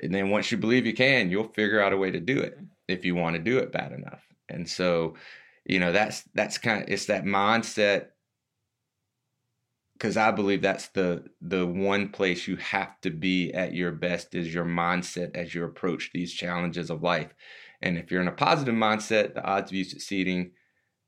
And 0.00 0.14
then 0.14 0.30
once 0.30 0.52
you 0.52 0.58
believe 0.58 0.86
you 0.86 0.94
can, 0.94 1.28
you'll 1.28 1.52
figure 1.54 1.82
out 1.82 1.92
a 1.92 1.96
way 1.96 2.12
to 2.12 2.20
do 2.20 2.38
it 2.38 2.56
if 2.86 3.04
you 3.04 3.16
want 3.16 3.34
to 3.34 3.42
do 3.42 3.58
it 3.58 3.72
bad 3.72 3.92
enough. 3.92 4.22
And 4.48 4.68
so 4.68 5.16
you 5.68 5.78
know 5.78 5.92
that's 5.92 6.22
that's 6.34 6.58
kind 6.58 6.82
of 6.82 6.88
it's 6.88 7.06
that 7.06 7.24
mindset 7.24 8.06
because 9.92 10.16
I 10.16 10.30
believe 10.30 10.62
that's 10.62 10.88
the 10.88 11.24
the 11.40 11.66
one 11.66 12.08
place 12.08 12.48
you 12.48 12.56
have 12.56 13.00
to 13.02 13.10
be 13.10 13.52
at 13.52 13.74
your 13.74 13.92
best 13.92 14.34
is 14.34 14.52
your 14.52 14.64
mindset 14.64 15.36
as 15.36 15.54
you 15.54 15.64
approach 15.64 16.10
these 16.12 16.32
challenges 16.32 16.90
of 16.90 17.02
life. 17.02 17.34
And 17.82 17.98
if 17.98 18.10
you're 18.10 18.22
in 18.22 18.28
a 18.28 18.32
positive 18.32 18.74
mindset, 18.74 19.34
the 19.34 19.44
odds 19.44 19.70
of 19.70 19.76
you 19.76 19.84
succeeding 19.84 20.52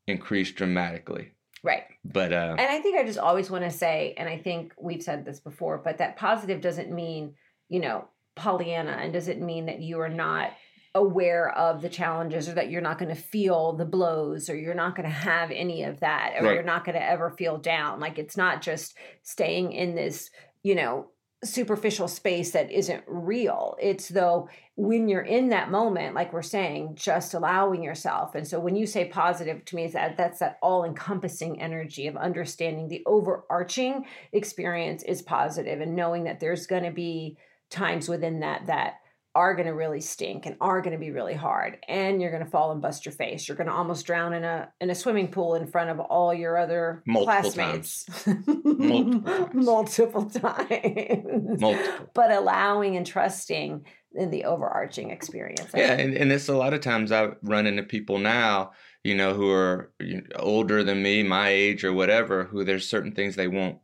increase 0.07 0.53
dramatically. 0.53 1.33
Right. 1.63 1.85
But 2.05 2.33
uh, 2.33 2.57
and 2.59 2.69
I 2.69 2.81
think 2.81 2.99
I 2.99 3.05
just 3.05 3.19
always 3.19 3.51
want 3.51 3.65
to 3.65 3.71
say, 3.71 4.15
and 4.17 4.29
I 4.29 4.39
think 4.39 4.75
we've 4.79 5.03
said 5.03 5.25
this 5.25 5.41
before, 5.41 5.79
but 5.79 5.99
that 5.99 6.17
positive 6.17 6.61
doesn't 6.61 6.91
mean 6.93 7.35
you 7.69 7.81
know 7.81 8.09
Pollyanna, 8.37 8.93
and 8.93 9.13
doesn't 9.13 9.41
mean 9.41 9.67
that 9.67 9.81
you 9.81 10.01
are 10.01 10.09
not 10.09 10.53
aware 10.95 11.51
of 11.51 11.83
the 11.83 11.89
challenges 11.89 12.49
or 12.49 12.55
that 12.55 12.71
you're 12.71 12.81
not 12.81 12.99
going 12.99 13.15
to 13.15 13.21
feel 13.21 13.75
the 13.75 13.85
blows 13.85 14.51
or 14.51 14.57
you're 14.57 14.75
not 14.75 14.97
going 14.97 15.09
to 15.09 15.15
have 15.15 15.51
any 15.53 15.85
of 15.85 16.01
that 16.01 16.35
or 16.39 16.45
Right. 16.45 16.55
you're 16.55 16.63
not 16.65 16.85
going 16.85 16.97
to 16.97 17.03
ever 17.03 17.31
feel 17.31 17.59
down. 17.59 18.01
Like 18.01 18.19
it's 18.19 18.37
not 18.37 18.61
just 18.61 18.97
staying 19.23 19.73
in 19.73 19.95
this 19.95 20.31
you 20.63 20.75
know 20.75 21.09
superficial 21.43 22.07
space 22.07 22.51
that 22.51 22.71
isn't 22.71 23.03
real. 23.07 23.77
It's 23.81 24.09
though 24.09 24.49
when 24.75 25.09
you're 25.09 25.23
in 25.23 25.49
that 25.51 25.71
moment 25.71 26.15
like 26.15 26.33
we're 26.35 26.43
saying 26.43 26.97
just 26.97 27.33
allowing 27.33 27.83
yourself. 27.83 28.35
And 28.35 28.47
so 28.47 28.61
when 28.61 28.77
you 28.77 28.87
say 28.87 29.07
positive 29.07 29.65
to 29.65 29.77
me 29.77 29.85
is 29.85 29.93
that 29.95 30.17
that's 30.19 30.41
that 30.41 30.59
all 30.61 30.85
encompassing 30.85 31.61
energy 31.63 32.09
of 32.09 32.17
understanding 32.17 32.89
the 32.89 33.03
overarching 33.07 34.05
experience 34.33 35.03
is 35.05 35.23
positive 35.23 35.81
and 35.81 35.97
knowing 35.97 36.25
that 36.25 36.41
there's 36.41 36.67
going 36.67 36.85
to 36.85 36.91
be 36.91 37.39
times 37.71 38.09
within 38.09 38.41
that 38.41 38.67
that 38.67 38.97
are 39.35 39.55
going 39.55 39.67
to 39.67 39.75
really 39.75 40.01
stink 40.01 40.47
and 40.47 40.57
are 40.61 40.81
going 40.81 40.93
to 40.93 40.99
be 40.99 41.13
really 41.13 41.35
hard 41.35 41.79
and 41.89 42.21
you're 42.21 42.33
going 42.33 42.45
to 42.45 42.51
fall 42.51 42.73
and 42.73 42.83
bust 42.83 43.07
your 43.07 43.13
face. 43.13 43.47
You're 43.47 43.57
going 43.57 43.69
to 43.69 43.73
almost 43.73 44.05
drown 44.05 44.33
in 44.33 44.43
a 44.43 44.69
in 44.81 44.91
a 44.91 44.95
swimming 44.95 45.29
pool 45.29 45.55
in 45.55 45.67
front 45.69 45.91
of 45.91 46.01
all 46.01 46.35
your 46.35 46.57
other 46.57 47.03
Multiple 47.07 47.53
classmates. 47.53 48.07
Multiple 48.65 49.23
times. 49.23 49.55
multiple 49.55 50.31
times. 50.31 51.61
Multiple. 51.61 52.11
but 52.13 52.33
allowing 52.33 52.97
and 52.97 53.07
trusting 53.07 53.85
in 54.15 54.31
the 54.31 54.45
overarching 54.45 55.11
experience. 55.11 55.71
Yeah, 55.75 55.93
and, 55.93 56.15
and 56.15 56.33
it's 56.33 56.49
a 56.49 56.57
lot 56.57 56.75
of 56.75 56.81
times 56.81 57.13
I 57.13 57.31
run 57.43 57.67
into 57.67 57.85
people 57.85 58.19
now, 58.19 58.73
you 59.05 59.15
know, 59.15 59.35
who 59.35 59.51
are 59.53 59.93
older 60.37 60.83
than 60.83 61.03
me, 61.03 61.23
my 61.23 61.51
age 61.51 61.85
or 61.85 61.93
whatever, 61.93 62.45
who 62.45 62.65
there's 62.65 62.89
certain 62.89 63.13
things 63.13 63.37
they 63.37 63.47
won't 63.47 63.79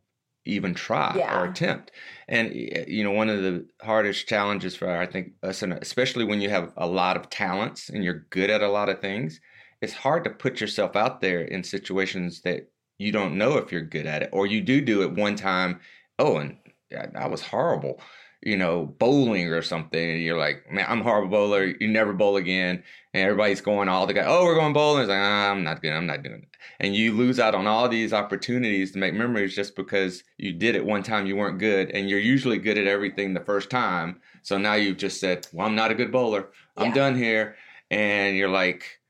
even 0.46 0.74
try 0.74 1.14
Yeah. 1.16 1.38
or 1.40 1.44
attempt. 1.46 1.90
And 2.28 2.54
you 2.54 3.04
know, 3.04 3.10
one 3.12 3.28
of 3.28 3.42
the 3.42 3.66
hardest 3.82 4.28
challenges 4.28 4.74
for 4.76 4.88
I 4.90 5.06
think 5.06 5.32
us, 5.42 5.62
and 5.62 5.72
especially 5.74 6.24
when 6.24 6.40
you 6.40 6.48
have 6.50 6.72
a 6.76 6.86
lot 6.86 7.16
of 7.16 7.28
talents 7.30 7.88
and 7.88 8.02
you're 8.04 8.26
good 8.30 8.50
at 8.50 8.62
a 8.62 8.68
lot 8.68 8.88
of 8.88 9.00
things, 9.00 9.40
it's 9.80 9.92
hard 9.92 10.24
to 10.24 10.30
put 10.30 10.60
yourself 10.60 10.96
out 10.96 11.20
there 11.20 11.42
in 11.42 11.62
situations 11.62 12.40
that 12.42 12.70
you 12.98 13.12
don't 13.12 13.36
know 13.36 13.58
if 13.58 13.70
you're 13.70 13.82
good 13.82 14.06
at 14.06 14.22
it, 14.22 14.30
or 14.32 14.46
you 14.46 14.60
do 14.62 14.80
do 14.80 15.02
it 15.02 15.12
one 15.12 15.36
time. 15.36 15.80
Oh, 16.18 16.38
and 16.38 16.56
that 16.90 17.30
was 17.30 17.42
horrible 17.42 18.00
you 18.46 18.56
know, 18.56 18.86
bowling 19.00 19.48
or 19.48 19.60
something, 19.60 20.08
and 20.10 20.22
you're 20.22 20.38
like, 20.38 20.70
man, 20.70 20.86
I'm 20.88 21.00
a 21.00 21.02
horrible 21.02 21.30
bowler. 21.30 21.64
You 21.64 21.88
never 21.88 22.12
bowl 22.12 22.36
again. 22.36 22.84
And 23.12 23.24
everybody's 23.24 23.60
going 23.60 23.88
all 23.88 24.06
the 24.06 24.14
guy, 24.14 24.22
oh, 24.24 24.44
we're 24.44 24.54
going 24.54 24.72
bowling. 24.72 25.02
It's 25.02 25.08
like, 25.08 25.18
ah, 25.18 25.50
I'm 25.50 25.64
not 25.64 25.82
good. 25.82 25.92
I'm 25.92 26.06
not 26.06 26.22
doing 26.22 26.42
it. 26.42 26.48
And 26.78 26.94
you 26.94 27.12
lose 27.12 27.40
out 27.40 27.56
on 27.56 27.66
all 27.66 27.88
these 27.88 28.12
opportunities 28.12 28.92
to 28.92 28.98
make 28.98 29.14
memories 29.14 29.56
just 29.56 29.74
because 29.74 30.22
you 30.38 30.52
did 30.52 30.76
it 30.76 30.84
one 30.84 31.02
time 31.02 31.26
you 31.26 31.34
weren't 31.34 31.58
good. 31.58 31.90
And 31.90 32.08
you're 32.08 32.20
usually 32.20 32.58
good 32.58 32.78
at 32.78 32.86
everything 32.86 33.34
the 33.34 33.40
first 33.40 33.68
time. 33.68 34.20
So 34.42 34.58
now 34.58 34.74
you've 34.74 34.98
just 34.98 35.18
said, 35.18 35.48
well, 35.52 35.66
I'm 35.66 35.74
not 35.74 35.90
a 35.90 35.94
good 35.96 36.12
bowler. 36.12 36.50
I'm 36.76 36.88
Yeah. 36.88 36.94
done 36.94 37.16
here. 37.16 37.56
And 37.90 38.36
you're 38.36 38.48
like, 38.48 39.00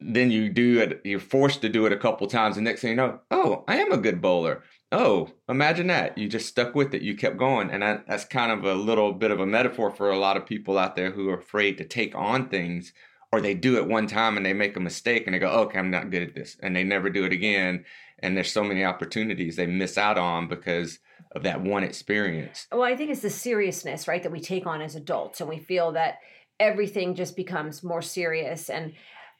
then 0.00 0.30
you 0.30 0.50
do 0.50 0.80
it, 0.80 1.00
you're 1.04 1.18
forced 1.18 1.62
to 1.62 1.68
do 1.68 1.86
it 1.86 1.92
a 1.92 1.96
couple 1.96 2.26
times. 2.28 2.56
And 2.56 2.64
next 2.64 2.82
thing 2.82 2.90
you 2.90 2.96
know, 2.96 3.20
oh, 3.30 3.64
I 3.66 3.78
am 3.78 3.90
a 3.90 3.96
good 3.96 4.20
bowler. 4.20 4.62
Oh, 4.94 5.30
imagine 5.48 5.88
that. 5.88 6.16
You 6.16 6.28
just 6.28 6.46
stuck 6.46 6.74
with 6.74 6.94
it. 6.94 7.02
You 7.02 7.16
kept 7.16 7.36
going. 7.36 7.70
And 7.70 7.82
that, 7.82 8.06
that's 8.06 8.24
kind 8.24 8.52
of 8.52 8.64
a 8.64 8.74
little 8.74 9.12
bit 9.12 9.32
of 9.32 9.40
a 9.40 9.46
metaphor 9.46 9.90
for 9.90 10.10
a 10.10 10.18
lot 10.18 10.36
of 10.36 10.46
people 10.46 10.78
out 10.78 10.94
there 10.94 11.10
who 11.10 11.28
are 11.30 11.38
afraid 11.38 11.78
to 11.78 11.84
take 11.84 12.14
on 12.14 12.48
things 12.48 12.92
or 13.32 13.40
they 13.40 13.54
do 13.54 13.76
it 13.76 13.88
one 13.88 14.06
time 14.06 14.36
and 14.36 14.46
they 14.46 14.52
make 14.52 14.76
a 14.76 14.80
mistake 14.80 15.24
and 15.26 15.34
they 15.34 15.40
go, 15.40 15.48
okay, 15.48 15.80
I'm 15.80 15.90
not 15.90 16.12
good 16.12 16.22
at 16.22 16.36
this. 16.36 16.56
And 16.62 16.76
they 16.76 16.84
never 16.84 17.10
do 17.10 17.24
it 17.24 17.32
again. 17.32 17.84
And 18.20 18.36
there's 18.36 18.52
so 18.52 18.62
many 18.62 18.84
opportunities 18.84 19.56
they 19.56 19.66
miss 19.66 19.98
out 19.98 20.16
on 20.16 20.46
because 20.46 21.00
of 21.32 21.42
that 21.42 21.60
one 21.60 21.82
experience. 21.82 22.68
Well, 22.70 22.84
I 22.84 22.94
think 22.94 23.10
it's 23.10 23.22
the 23.22 23.30
seriousness, 23.30 24.06
right, 24.06 24.22
that 24.22 24.30
we 24.30 24.40
take 24.40 24.66
on 24.66 24.80
as 24.80 24.94
adults, 24.94 25.40
and 25.40 25.50
we 25.50 25.58
feel 25.58 25.92
that 25.92 26.18
everything 26.60 27.16
just 27.16 27.34
becomes 27.34 27.82
more 27.82 28.02
serious, 28.02 28.70
and 28.70 28.92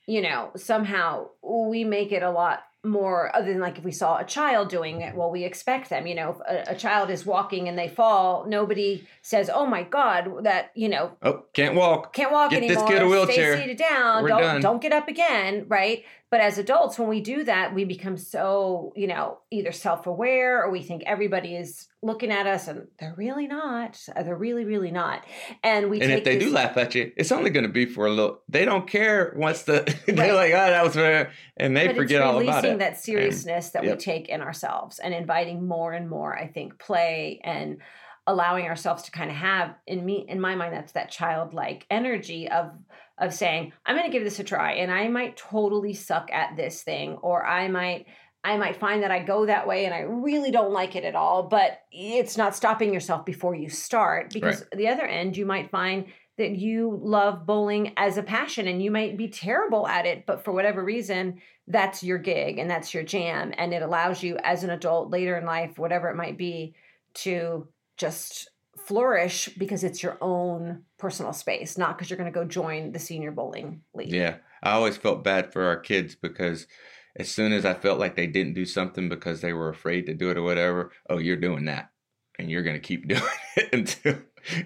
you 0.06 0.20
know, 0.20 0.50
somehow 0.56 1.28
we 1.42 1.84
make 1.84 2.12
it 2.12 2.22
a 2.22 2.30
lot 2.30 2.64
more. 2.84 3.34
Other 3.34 3.52
than 3.52 3.60
like 3.60 3.78
if 3.78 3.84
we 3.84 3.92
saw 3.92 4.18
a 4.18 4.24
child 4.24 4.68
doing 4.68 5.00
it, 5.00 5.14
well, 5.14 5.30
we 5.30 5.44
expect 5.44 5.90
them. 5.90 6.06
You 6.06 6.14
know, 6.14 6.30
if 6.48 6.68
a, 6.68 6.72
a 6.72 6.76
child 6.76 7.10
is 7.10 7.24
walking 7.26 7.68
and 7.68 7.78
they 7.78 7.88
fall, 7.88 8.46
nobody 8.46 9.06
says, 9.22 9.50
"Oh 9.52 9.66
my 9.66 9.82
God, 9.82 10.44
that 10.44 10.70
you 10.74 10.88
know 10.88 11.12
Oh, 11.22 11.44
can't 11.52 11.74
walk. 11.74 12.12
can't 12.12 12.32
walk 12.32 12.50
Get 12.50 12.60
this 12.60 12.70
anymore. 12.72 12.88
kid 12.88 13.02
a 13.02 13.08
wheelchair. 13.08 13.52
Stay 13.54 13.62
seated 13.62 13.78
down. 13.78 14.22
We're 14.22 14.28
don't 14.28 14.40
done. 14.40 14.60
don't 14.60 14.82
get 14.82 14.92
up 14.92 15.08
again, 15.08 15.64
right? 15.68 16.04
But 16.34 16.40
as 16.40 16.58
adults, 16.58 16.98
when 16.98 17.08
we 17.08 17.20
do 17.20 17.44
that, 17.44 17.76
we 17.76 17.84
become 17.84 18.16
so 18.16 18.92
you 18.96 19.06
know 19.06 19.38
either 19.52 19.70
self 19.70 20.08
aware 20.08 20.64
or 20.64 20.68
we 20.72 20.82
think 20.82 21.04
everybody 21.06 21.54
is 21.54 21.86
looking 22.02 22.32
at 22.32 22.48
us, 22.48 22.66
and 22.66 22.88
they're 22.98 23.14
really 23.16 23.46
not. 23.46 24.00
Uh, 24.16 24.24
they're 24.24 24.34
really 24.34 24.64
really 24.64 24.90
not. 24.90 25.24
And 25.62 25.90
we 25.90 26.00
And 26.00 26.10
if 26.10 26.24
they 26.24 26.34
this- 26.34 26.48
do 26.48 26.52
laugh 26.52 26.76
at 26.76 26.92
you, 26.96 27.12
it's 27.16 27.30
only 27.30 27.50
going 27.50 27.66
to 27.66 27.72
be 27.72 27.86
for 27.86 28.06
a 28.06 28.10
little. 28.10 28.40
They 28.48 28.64
don't 28.64 28.88
care 28.88 29.32
once 29.36 29.62
the 29.62 29.82
Right. 30.08 30.16
they're 30.16 30.34
like, 30.34 30.52
oh, 30.52 30.70
that 30.74 30.82
was 30.82 30.94
for, 30.94 31.30
and 31.56 31.76
they 31.76 31.86
but 31.86 31.94
forget 31.94 32.20
all 32.20 32.32
releasing 32.40 32.58
about 32.58 32.64
it. 32.64 32.78
that 32.80 32.98
seriousness 32.98 33.70
that 33.70 33.84
we 33.84 33.94
take 33.94 34.28
in 34.28 34.40
ourselves 34.40 34.98
and 34.98 35.14
inviting 35.14 35.68
more 35.68 35.92
and 35.92 36.10
more 36.10 36.36
i 36.36 36.48
think 36.48 36.80
play 36.80 37.40
and 37.44 37.78
allowing 38.26 38.64
ourselves 38.64 39.04
to 39.04 39.10
kind 39.12 39.30
of 39.30 39.36
have 39.36 39.74
in 39.86 40.04
me 40.04 40.24
in 40.28 40.40
my 40.40 40.54
mind 40.56 40.72
that's 40.74 40.92
that 40.92 41.10
childlike 41.10 41.86
energy 41.90 42.48
of 42.50 42.72
of 43.18 43.32
saying 43.32 43.72
i'm 43.86 43.96
going 43.96 44.10
to 44.10 44.12
give 44.12 44.24
this 44.24 44.40
a 44.40 44.44
try 44.44 44.72
and 44.72 44.90
i 44.90 45.08
might 45.08 45.36
totally 45.36 45.94
suck 45.94 46.30
at 46.32 46.56
this 46.56 46.82
thing 46.82 47.14
or 47.22 47.44
i 47.44 47.68
might 47.68 48.06
I 48.46 48.58
might 48.58 48.76
find 48.76 49.02
that 49.02 49.10
I 49.10 49.20
go 49.20 49.46
that 49.46 49.66
way 49.66 49.86
and 49.86 49.94
I 49.94 50.00
really 50.00 50.50
don't 50.50 50.72
like 50.72 50.96
it 50.96 51.04
at 51.04 51.14
all, 51.14 51.44
but 51.44 51.80
it's 51.90 52.36
not 52.36 52.54
stopping 52.54 52.92
yourself 52.92 53.24
before 53.24 53.54
you 53.54 53.70
start 53.70 54.34
because 54.34 54.60
at 54.60 54.76
the 54.76 54.88
other 54.88 55.06
end 55.06 55.34
you 55.34 55.46
might 55.46 55.70
find 55.70 56.04
that 56.36 56.50
you 56.50 57.00
love 57.02 57.46
bowling 57.46 57.92
as 57.96 58.18
a 58.18 58.22
passion 58.22 58.68
and 58.68 58.82
you 58.82 58.90
might 58.90 59.16
be 59.16 59.28
terrible 59.28 59.86
at 59.86 60.04
it, 60.04 60.26
but 60.26 60.44
for 60.44 60.52
whatever 60.52 60.84
reason, 60.84 61.40
that's 61.68 62.02
your 62.02 62.18
gig 62.18 62.58
and 62.58 62.68
that's 62.68 62.92
your 62.92 63.02
jam. 63.02 63.54
And 63.56 63.72
it 63.72 63.82
allows 63.82 64.22
you 64.22 64.36
as 64.42 64.62
an 64.62 64.70
adult 64.70 65.10
later 65.10 65.38
in 65.38 65.46
life, 65.46 65.78
whatever 65.78 66.10
it 66.10 66.16
might 66.16 66.36
be, 66.36 66.74
to 67.14 67.66
just 67.96 68.50
flourish 68.76 69.48
because 69.56 69.84
it's 69.84 70.02
your 70.02 70.18
own 70.20 70.82
personal 71.04 71.34
space, 71.34 71.76
not 71.76 71.98
because 71.98 72.08
you're 72.08 72.16
going 72.16 72.32
to 72.32 72.34
go 72.34 72.46
join 72.46 72.90
the 72.90 72.98
senior 72.98 73.30
bowling 73.30 73.82
league. 73.92 74.10
Yeah, 74.10 74.36
I 74.62 74.70
always 74.70 74.96
felt 74.96 75.22
bad 75.22 75.52
for 75.52 75.64
our 75.64 75.76
kids 75.76 76.14
because 76.14 76.66
as 77.14 77.30
soon 77.30 77.52
as 77.52 77.66
I 77.66 77.74
felt 77.74 77.98
like 77.98 78.16
they 78.16 78.26
didn't 78.26 78.54
do 78.54 78.64
something 78.64 79.10
because 79.10 79.42
they 79.42 79.52
were 79.52 79.68
afraid 79.68 80.06
to 80.06 80.14
do 80.14 80.30
it 80.30 80.38
or 80.38 80.42
whatever, 80.42 80.92
oh, 81.10 81.18
you're 81.18 81.36
doing 81.36 81.66
that, 81.66 81.90
and 82.38 82.50
you're 82.50 82.62
gonna 82.62 82.80
keep 82.80 83.06
doing 83.08 83.20
it 83.54 83.68
until 83.74 84.16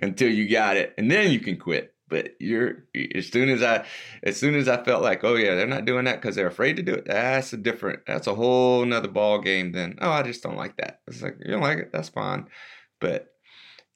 until 0.01 0.31
you 0.31 0.49
got 0.49 0.77
it, 0.77 0.95
and 0.97 1.11
then 1.11 1.33
you 1.33 1.41
can 1.41 1.57
quit. 1.57 1.93
But 2.09 2.37
you're 2.39 2.85
as 3.17 3.27
soon 3.27 3.49
as 3.49 3.61
I 3.61 3.85
as 4.23 4.37
soon 4.37 4.55
as 4.55 4.69
I 4.69 4.85
felt 4.85 5.03
like, 5.03 5.25
oh 5.25 5.35
yeah, 5.35 5.57
they're 5.57 5.67
not 5.67 5.87
doing 5.87 6.05
that 6.05 6.23
because 6.23 6.37
they're 6.37 6.47
afraid 6.47 6.77
to 6.77 6.85
do 6.85 6.95
it. 6.95 7.07
That's 7.07 7.53
a 7.53 7.57
different. 7.57 8.07
That's 8.07 8.29
a 8.29 8.35
whole 8.37 8.85
nother 8.85 9.09
ball 9.09 9.41
game. 9.41 9.73
Then 9.73 9.99
oh, 10.01 10.13
I 10.13 10.23
just 10.23 10.45
don't 10.45 10.57
like 10.57 10.77
that. 10.77 11.01
It's 11.09 11.21
like 11.21 11.37
you 11.45 11.51
don't 11.51 11.63
like 11.63 11.79
it. 11.79 11.91
That's 11.93 12.11
fine, 12.11 12.47
but 13.01 13.33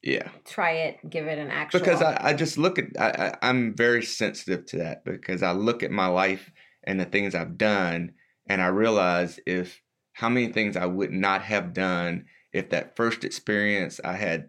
yeah 0.03 0.29
Try 0.45 0.73
it, 0.73 0.99
give 1.09 1.27
it 1.27 1.39
an 1.39 1.51
actual. 1.51 1.81
because 1.81 2.03
I, 2.03 2.19
I 2.21 2.35
just 2.35 2.59
look 2.59 2.79
at 2.79 2.87
I, 2.99 3.11
I, 3.43 3.49
I'm 3.49 3.75
very 3.77 4.03
sensitive 4.03 4.67
to 4.67 4.79
that 4.79 5.05
because 5.05 5.43
I 5.43 5.53
look 5.53 5.83
at 5.83 5.91
my 5.91 6.07
life 6.07 6.51
and 6.85 6.99
the 6.99 7.05
things 7.05 7.35
I've 7.35 7.57
done 7.57 8.13
and 8.49 8.61
I 8.61 8.67
realize 8.67 9.39
if 9.47 9.81
how 10.15 10.29
many 10.29 10.53
things 10.53 10.77
I 10.77 10.87
would 10.87 11.13
not 11.13 11.43
have 11.43 11.73
done 11.73 12.25
if 12.53 12.71
that 12.71 12.97
first 12.97 13.25
experience 13.25 14.01
I 14.05 14.15
had 14.15 14.49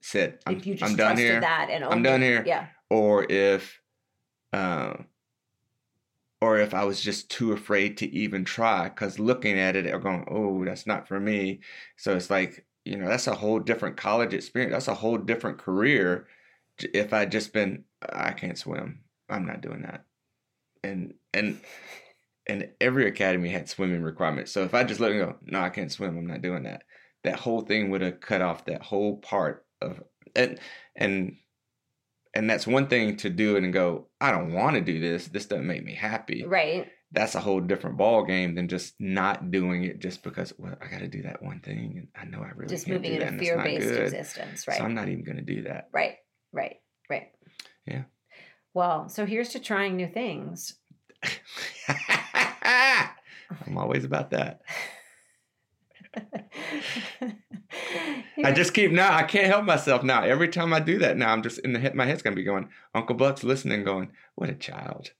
said 0.00 0.38
I'm, 0.46 0.56
if 0.56 0.66
you 0.66 0.74
just 0.76 0.90
I'm 0.90 0.96
done 0.96 1.08
trusted 1.16 1.30
here 1.30 1.40
that 1.40 1.68
and 1.70 1.84
I'm 1.84 2.02
done 2.02 2.22
it. 2.22 2.26
here. 2.26 2.44
Yeah. 2.46 2.66
or 2.88 3.26
if 3.30 3.80
um 4.52 5.06
or 6.40 6.58
if 6.58 6.72
I 6.72 6.84
was 6.84 7.00
just 7.00 7.30
too 7.30 7.52
afraid 7.52 7.96
to 7.98 8.06
even 8.14 8.44
try 8.44 8.88
because 8.88 9.18
looking 9.18 9.58
at 9.58 9.74
it 9.74 9.92
I'm 9.92 10.00
going 10.00 10.24
oh 10.30 10.64
that's 10.64 10.86
not 10.86 11.08
for 11.08 11.18
me 11.18 11.60
so 11.96 12.14
it's 12.14 12.30
like 12.30 12.64
you 12.88 12.96
know 12.96 13.08
that's 13.08 13.26
a 13.26 13.34
whole 13.34 13.58
different 13.58 13.96
college 13.96 14.32
experience. 14.32 14.72
That's 14.72 14.88
a 14.88 14.94
whole 14.94 15.18
different 15.18 15.58
career 15.58 16.26
if 16.78 17.12
I 17.12 17.26
just 17.26 17.52
been 17.52 17.84
I 18.12 18.32
can't 18.32 18.56
swim. 18.56 19.00
I'm 19.28 19.46
not 19.46 19.60
doing 19.60 19.82
that. 19.82 20.04
And 20.82 21.14
and 21.34 21.60
and 22.46 22.70
every 22.80 23.06
academy 23.06 23.50
had 23.50 23.68
swimming 23.68 24.02
requirements. 24.02 24.52
So 24.52 24.64
if 24.64 24.72
I 24.72 24.84
just 24.84 25.00
let 25.00 25.10
them 25.10 25.18
go 25.18 25.36
no 25.42 25.60
I 25.60 25.68
can't 25.68 25.92
swim. 25.92 26.16
I'm 26.16 26.26
not 26.26 26.42
doing 26.42 26.62
that. 26.62 26.84
That 27.24 27.38
whole 27.38 27.60
thing 27.60 27.90
would 27.90 28.00
have 28.00 28.20
cut 28.20 28.40
off 28.40 28.64
that 28.64 28.82
whole 28.82 29.18
part 29.18 29.66
of 29.82 30.02
and 30.34 30.58
and 30.96 31.36
and 32.34 32.48
that's 32.48 32.66
one 32.66 32.86
thing 32.86 33.16
to 33.16 33.30
do 33.30 33.56
it 33.56 33.64
and 33.64 33.72
go 33.72 34.06
i 34.20 34.30
don't 34.30 34.52
want 34.52 34.76
to 34.76 34.80
do 34.80 34.98
this. 34.98 35.28
This 35.28 35.46
doesn't 35.46 35.66
make 35.66 35.84
me 35.84 35.94
happy. 35.94 36.44
Right. 36.46 36.90
That's 37.12 37.34
a 37.34 37.40
whole 37.40 37.60
different 37.60 37.96
ball 37.96 38.24
game 38.24 38.54
than 38.54 38.68
just 38.68 38.94
not 38.98 39.50
doing 39.50 39.84
it 39.84 39.98
just 39.98 40.22
because 40.22 40.52
well 40.58 40.76
I 40.80 40.88
got 40.88 41.00
to 41.00 41.08
do 41.08 41.22
that 41.22 41.42
one 41.42 41.60
thing 41.60 41.94
and 41.96 42.08
I 42.14 42.24
know 42.24 42.42
I 42.42 42.50
really 42.54 42.68
Just 42.68 42.86
moving 42.88 43.18
do 43.18 43.20
in 43.22 43.34
a 43.34 43.38
fear 43.38 43.56
based 43.58 43.90
existence, 43.90 44.68
right? 44.68 44.78
So 44.78 44.84
I'm 44.84 44.94
not 44.94 45.08
even 45.08 45.24
going 45.24 45.36
to 45.36 45.42
do 45.42 45.62
that. 45.62 45.88
Right, 45.92 46.16
right, 46.52 46.76
right. 47.08 47.28
Yeah. 47.86 48.02
Well, 48.74 49.08
so 49.08 49.24
here's 49.24 49.48
to 49.50 49.60
trying 49.60 49.96
new 49.96 50.08
things. 50.08 50.74
I'm 51.88 53.78
always 53.78 54.04
about 54.04 54.30
that. 54.30 54.60
I 58.44 58.52
just 58.52 58.74
keep 58.74 58.92
now. 58.92 59.14
I 59.14 59.22
can't 59.22 59.46
help 59.46 59.64
myself 59.64 60.02
now. 60.02 60.22
Every 60.22 60.48
time 60.48 60.72
I 60.72 60.80
do 60.80 60.98
that 60.98 61.16
now, 61.16 61.32
I'm 61.32 61.42
just 61.42 61.58
in 61.60 61.72
the 61.72 61.78
head. 61.78 61.94
My 61.94 62.06
head's 62.06 62.22
gonna 62.22 62.36
be 62.36 62.44
going. 62.44 62.68
Uncle 62.94 63.16
Buck's 63.16 63.42
listening, 63.42 63.84
going, 63.84 64.12
"What 64.36 64.50
a 64.50 64.54
child." 64.54 65.12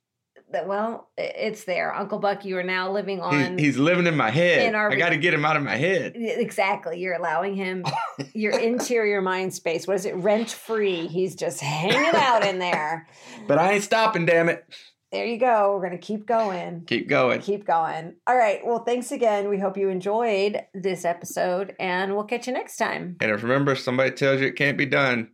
Well, 0.51 1.11
it's 1.19 1.65
there, 1.65 1.95
Uncle 1.95 2.19
Buck. 2.19 2.45
You 2.45 2.57
are 2.59 2.63
now 2.63 2.91
living 2.91 3.19
He's, 3.19 3.47
on. 3.49 3.59
he's 3.59 3.77
living 3.77 4.07
in 4.07 4.17
my 4.17 4.31
head. 4.31 4.67
in 4.67 4.75
our- 4.75 4.91
I 4.91 4.97
got 4.97 5.11
to 5.11 5.17
get 5.19 5.35
him 5.35 5.45
out 5.45 5.57
of 5.57 5.63
my 5.63 5.77
head. 5.77 6.13
Exactly. 6.17 6.99
You're 7.01 7.15
allowing 7.17 7.55
him 7.55 7.85
your 8.35 8.59
interior 8.59 9.21
mind 9.21 9.53
space. 9.55 9.87
What 9.87 9.97
is 9.97 10.05
it? 10.07 10.15
Rent 10.17 10.51
free. 10.51 11.07
He's 11.07 11.35
just 11.35 11.61
hanging 11.61 12.15
out 12.15 12.45
in 12.47 12.59
there. 12.59 13.07
But 13.47 13.59
I 13.59 13.73
ain't 13.73 13.85
stopping. 13.85 14.27
Damn 14.27 14.49
it! 14.51 14.65
There 15.11 15.25
you 15.25 15.39
go. 15.39 15.73
We're 15.73 15.87
going 15.89 15.99
to 15.99 16.07
keep 16.07 16.27
going. 16.27 16.85
Keep 16.87 17.09
going. 17.09 17.41
Keep 17.41 17.65
going. 17.67 18.17
All 18.27 18.37
right. 18.37 18.61
Well, 18.63 18.81
thanks 18.85 19.11
again. 19.11 19.49
We 19.49 19.59
hope 19.59 19.79
you 19.79 19.89
enjoyed 19.89 20.61
this 20.75 21.07
episode 21.07 21.75
and 21.81 22.15
we'll 22.15 22.25
catch 22.25 22.47
you 22.47 22.53
next 22.53 22.77
time. 22.77 23.17
And 23.23 23.31
if 23.31 23.43
remember, 23.43 23.73
if 23.73 23.81
somebody 23.81 24.11
tells 24.11 24.43
you 24.43 24.49
it 24.49 24.57
can't 24.57 24.77
be 24.77 24.85
done, 24.85 25.31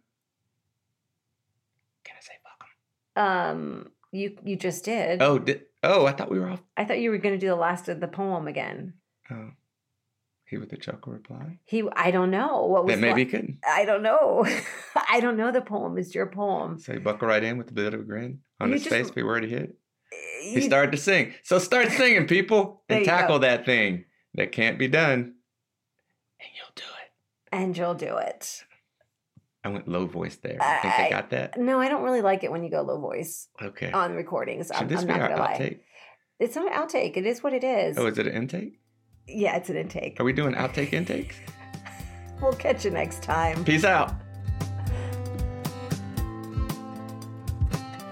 can 2.04 2.14
I 2.16 2.20
say 2.22 2.32
fuck 2.42 2.68
'em? 3.16 3.24
Um, 3.24 3.90
you 4.14 4.36
you 4.44 4.56
just 4.56 4.84
did. 4.84 5.20
Oh, 5.22 5.38
did, 5.38 5.62
oh, 5.82 6.06
I 6.06 6.12
thought 6.12 6.30
we 6.30 6.38
were 6.38 6.48
off. 6.50 6.62
I 6.76 6.84
thought 6.84 6.98
you 7.00 7.10
were 7.10 7.18
going 7.18 7.34
to 7.34 7.40
do 7.40 7.48
the 7.48 7.56
last 7.56 7.88
of 7.88 8.00
the 8.00 8.08
poem 8.08 8.46
again. 8.46 8.94
Oh, 9.30 9.50
he 10.46 10.58
with 10.58 10.70
the 10.70 10.76
chuckle 10.76 11.12
reply. 11.12 11.58
He, 11.64 11.82
I 11.94 12.10
don't 12.10 12.30
know 12.30 12.66
what 12.66 12.84
was. 12.84 12.92
Then 12.92 13.00
maybe 13.00 13.24
he 13.24 13.30
couldn't. 13.30 13.58
I 13.68 13.84
don't 13.84 14.02
know. 14.02 14.46
I 15.10 15.20
don't 15.20 15.36
know 15.36 15.50
the 15.50 15.60
poem. 15.62 15.98
It's 15.98 16.14
your 16.14 16.26
poem. 16.26 16.78
So 16.78 16.92
he 16.92 16.98
buckled 16.98 17.28
right 17.28 17.42
in 17.42 17.58
with 17.58 17.70
a 17.70 17.74
bit 17.74 17.92
of 17.94 18.00
a 18.00 18.04
grin 18.04 18.40
on 18.60 18.68
You 18.68 18.74
his 18.74 18.84
just- 18.84 18.94
face 18.94 19.10
before 19.10 19.38
eh, 19.38 19.42
he 19.42 19.48
hit. 19.48 19.74
You- 20.44 20.50
He 20.54 20.60
started 20.60 20.92
to 20.92 20.98
sing. 20.98 21.32
So 21.42 21.58
start 21.58 21.90
singing, 21.90 22.26
people, 22.26 22.82
and 22.88 23.04
tackle 23.04 23.40
that 23.40 23.64
thing 23.66 24.04
that 24.34 24.52
can't 24.52 24.78
be 24.78 24.86
done. 24.88 25.34
And 26.40 26.50
you'll 26.54 26.74
do 26.76 26.82
it. 27.02 27.56
and 27.56 27.76
you'll 27.78 27.94
do 27.94 28.16
it. 28.18 28.64
I 29.64 29.68
went 29.68 29.88
low 29.88 30.06
voice 30.06 30.36
there. 30.36 30.58
I 30.60 30.78
think 30.82 30.94
I 30.94 31.06
I- 31.06 31.10
got 31.10 31.30
that. 31.30 31.58
No, 31.58 31.80
I 31.80 31.88
don't 31.88 32.02
really 32.02 32.20
like 32.20 32.44
it 32.44 32.52
when 32.52 32.62
you 32.62 32.70
go 32.70 32.82
low 32.82 33.00
voice 33.00 33.48
Okay. 33.62 33.90
on 33.92 34.14
recordings. 34.14 34.66
Should 34.68 34.76
I'm, 34.82 34.88
this 34.88 35.00
I'm 35.00 35.06
be 35.06 35.12
not 35.14 35.22
our 35.22 35.28
gonna 35.30 35.40
lie. 35.42 35.54
outtake? 35.58 35.78
It's 36.38 36.54
not 36.56 36.66
an 36.70 36.74
outtake. 36.74 37.16
It 37.16 37.24
is 37.26 37.42
what 37.42 37.52
it 37.54 37.64
is. 37.64 37.96
Oh, 37.96 38.06
is 38.06 38.18
it 38.18 38.26
an 38.26 38.34
intake? 38.34 38.80
yeah, 39.26 39.56
it's 39.56 39.70
an 39.70 39.76
intake. 39.76 40.20
Are 40.20 40.24
we 40.24 40.32
doing 40.34 40.54
outtake 40.54 40.92
intakes? 40.92 41.36
We'll 42.42 42.52
catch 42.52 42.84
you 42.84 42.90
next 42.90 43.22
time. 43.22 43.64
Peace 43.64 43.84
out. 43.84 44.12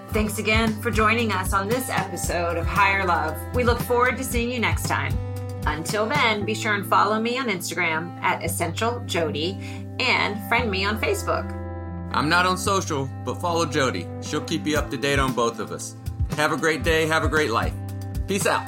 Thanks 0.09 0.39
again 0.39 0.79
for 0.81 0.91
joining 0.91 1.31
us 1.31 1.53
on 1.53 1.67
this 1.67 1.89
episode 1.89 2.57
of 2.57 2.65
Higher 2.65 3.05
Love. 3.05 3.35
We 3.53 3.63
look 3.63 3.79
forward 3.79 4.17
to 4.17 4.23
seeing 4.23 4.49
you 4.51 4.59
next 4.59 4.83
time. 4.87 5.15
Until 5.65 6.05
then, 6.05 6.45
be 6.45 6.53
sure 6.53 6.73
and 6.75 6.85
follow 6.85 7.19
me 7.19 7.37
on 7.37 7.47
Instagram 7.47 8.19
at 8.21 8.43
Essential 8.43 9.01
Jody 9.05 9.82
and 9.99 10.41
friend 10.47 10.69
me 10.69 10.85
on 10.85 10.99
Facebook. 10.99 11.51
I'm 12.13 12.29
not 12.29 12.45
on 12.45 12.57
social, 12.57 13.09
but 13.25 13.41
follow 13.41 13.65
Jody. 13.65 14.07
She'll 14.21 14.41
keep 14.41 14.67
you 14.67 14.77
up 14.77 14.91
to 14.91 14.97
date 14.97 15.19
on 15.19 15.33
both 15.33 15.59
of 15.59 15.71
us. 15.71 15.95
Have 16.37 16.51
a 16.51 16.57
great 16.57 16.83
day, 16.83 17.07
have 17.07 17.23
a 17.23 17.29
great 17.29 17.49
life. 17.51 17.73
Peace 18.27 18.45
out. 18.45 18.67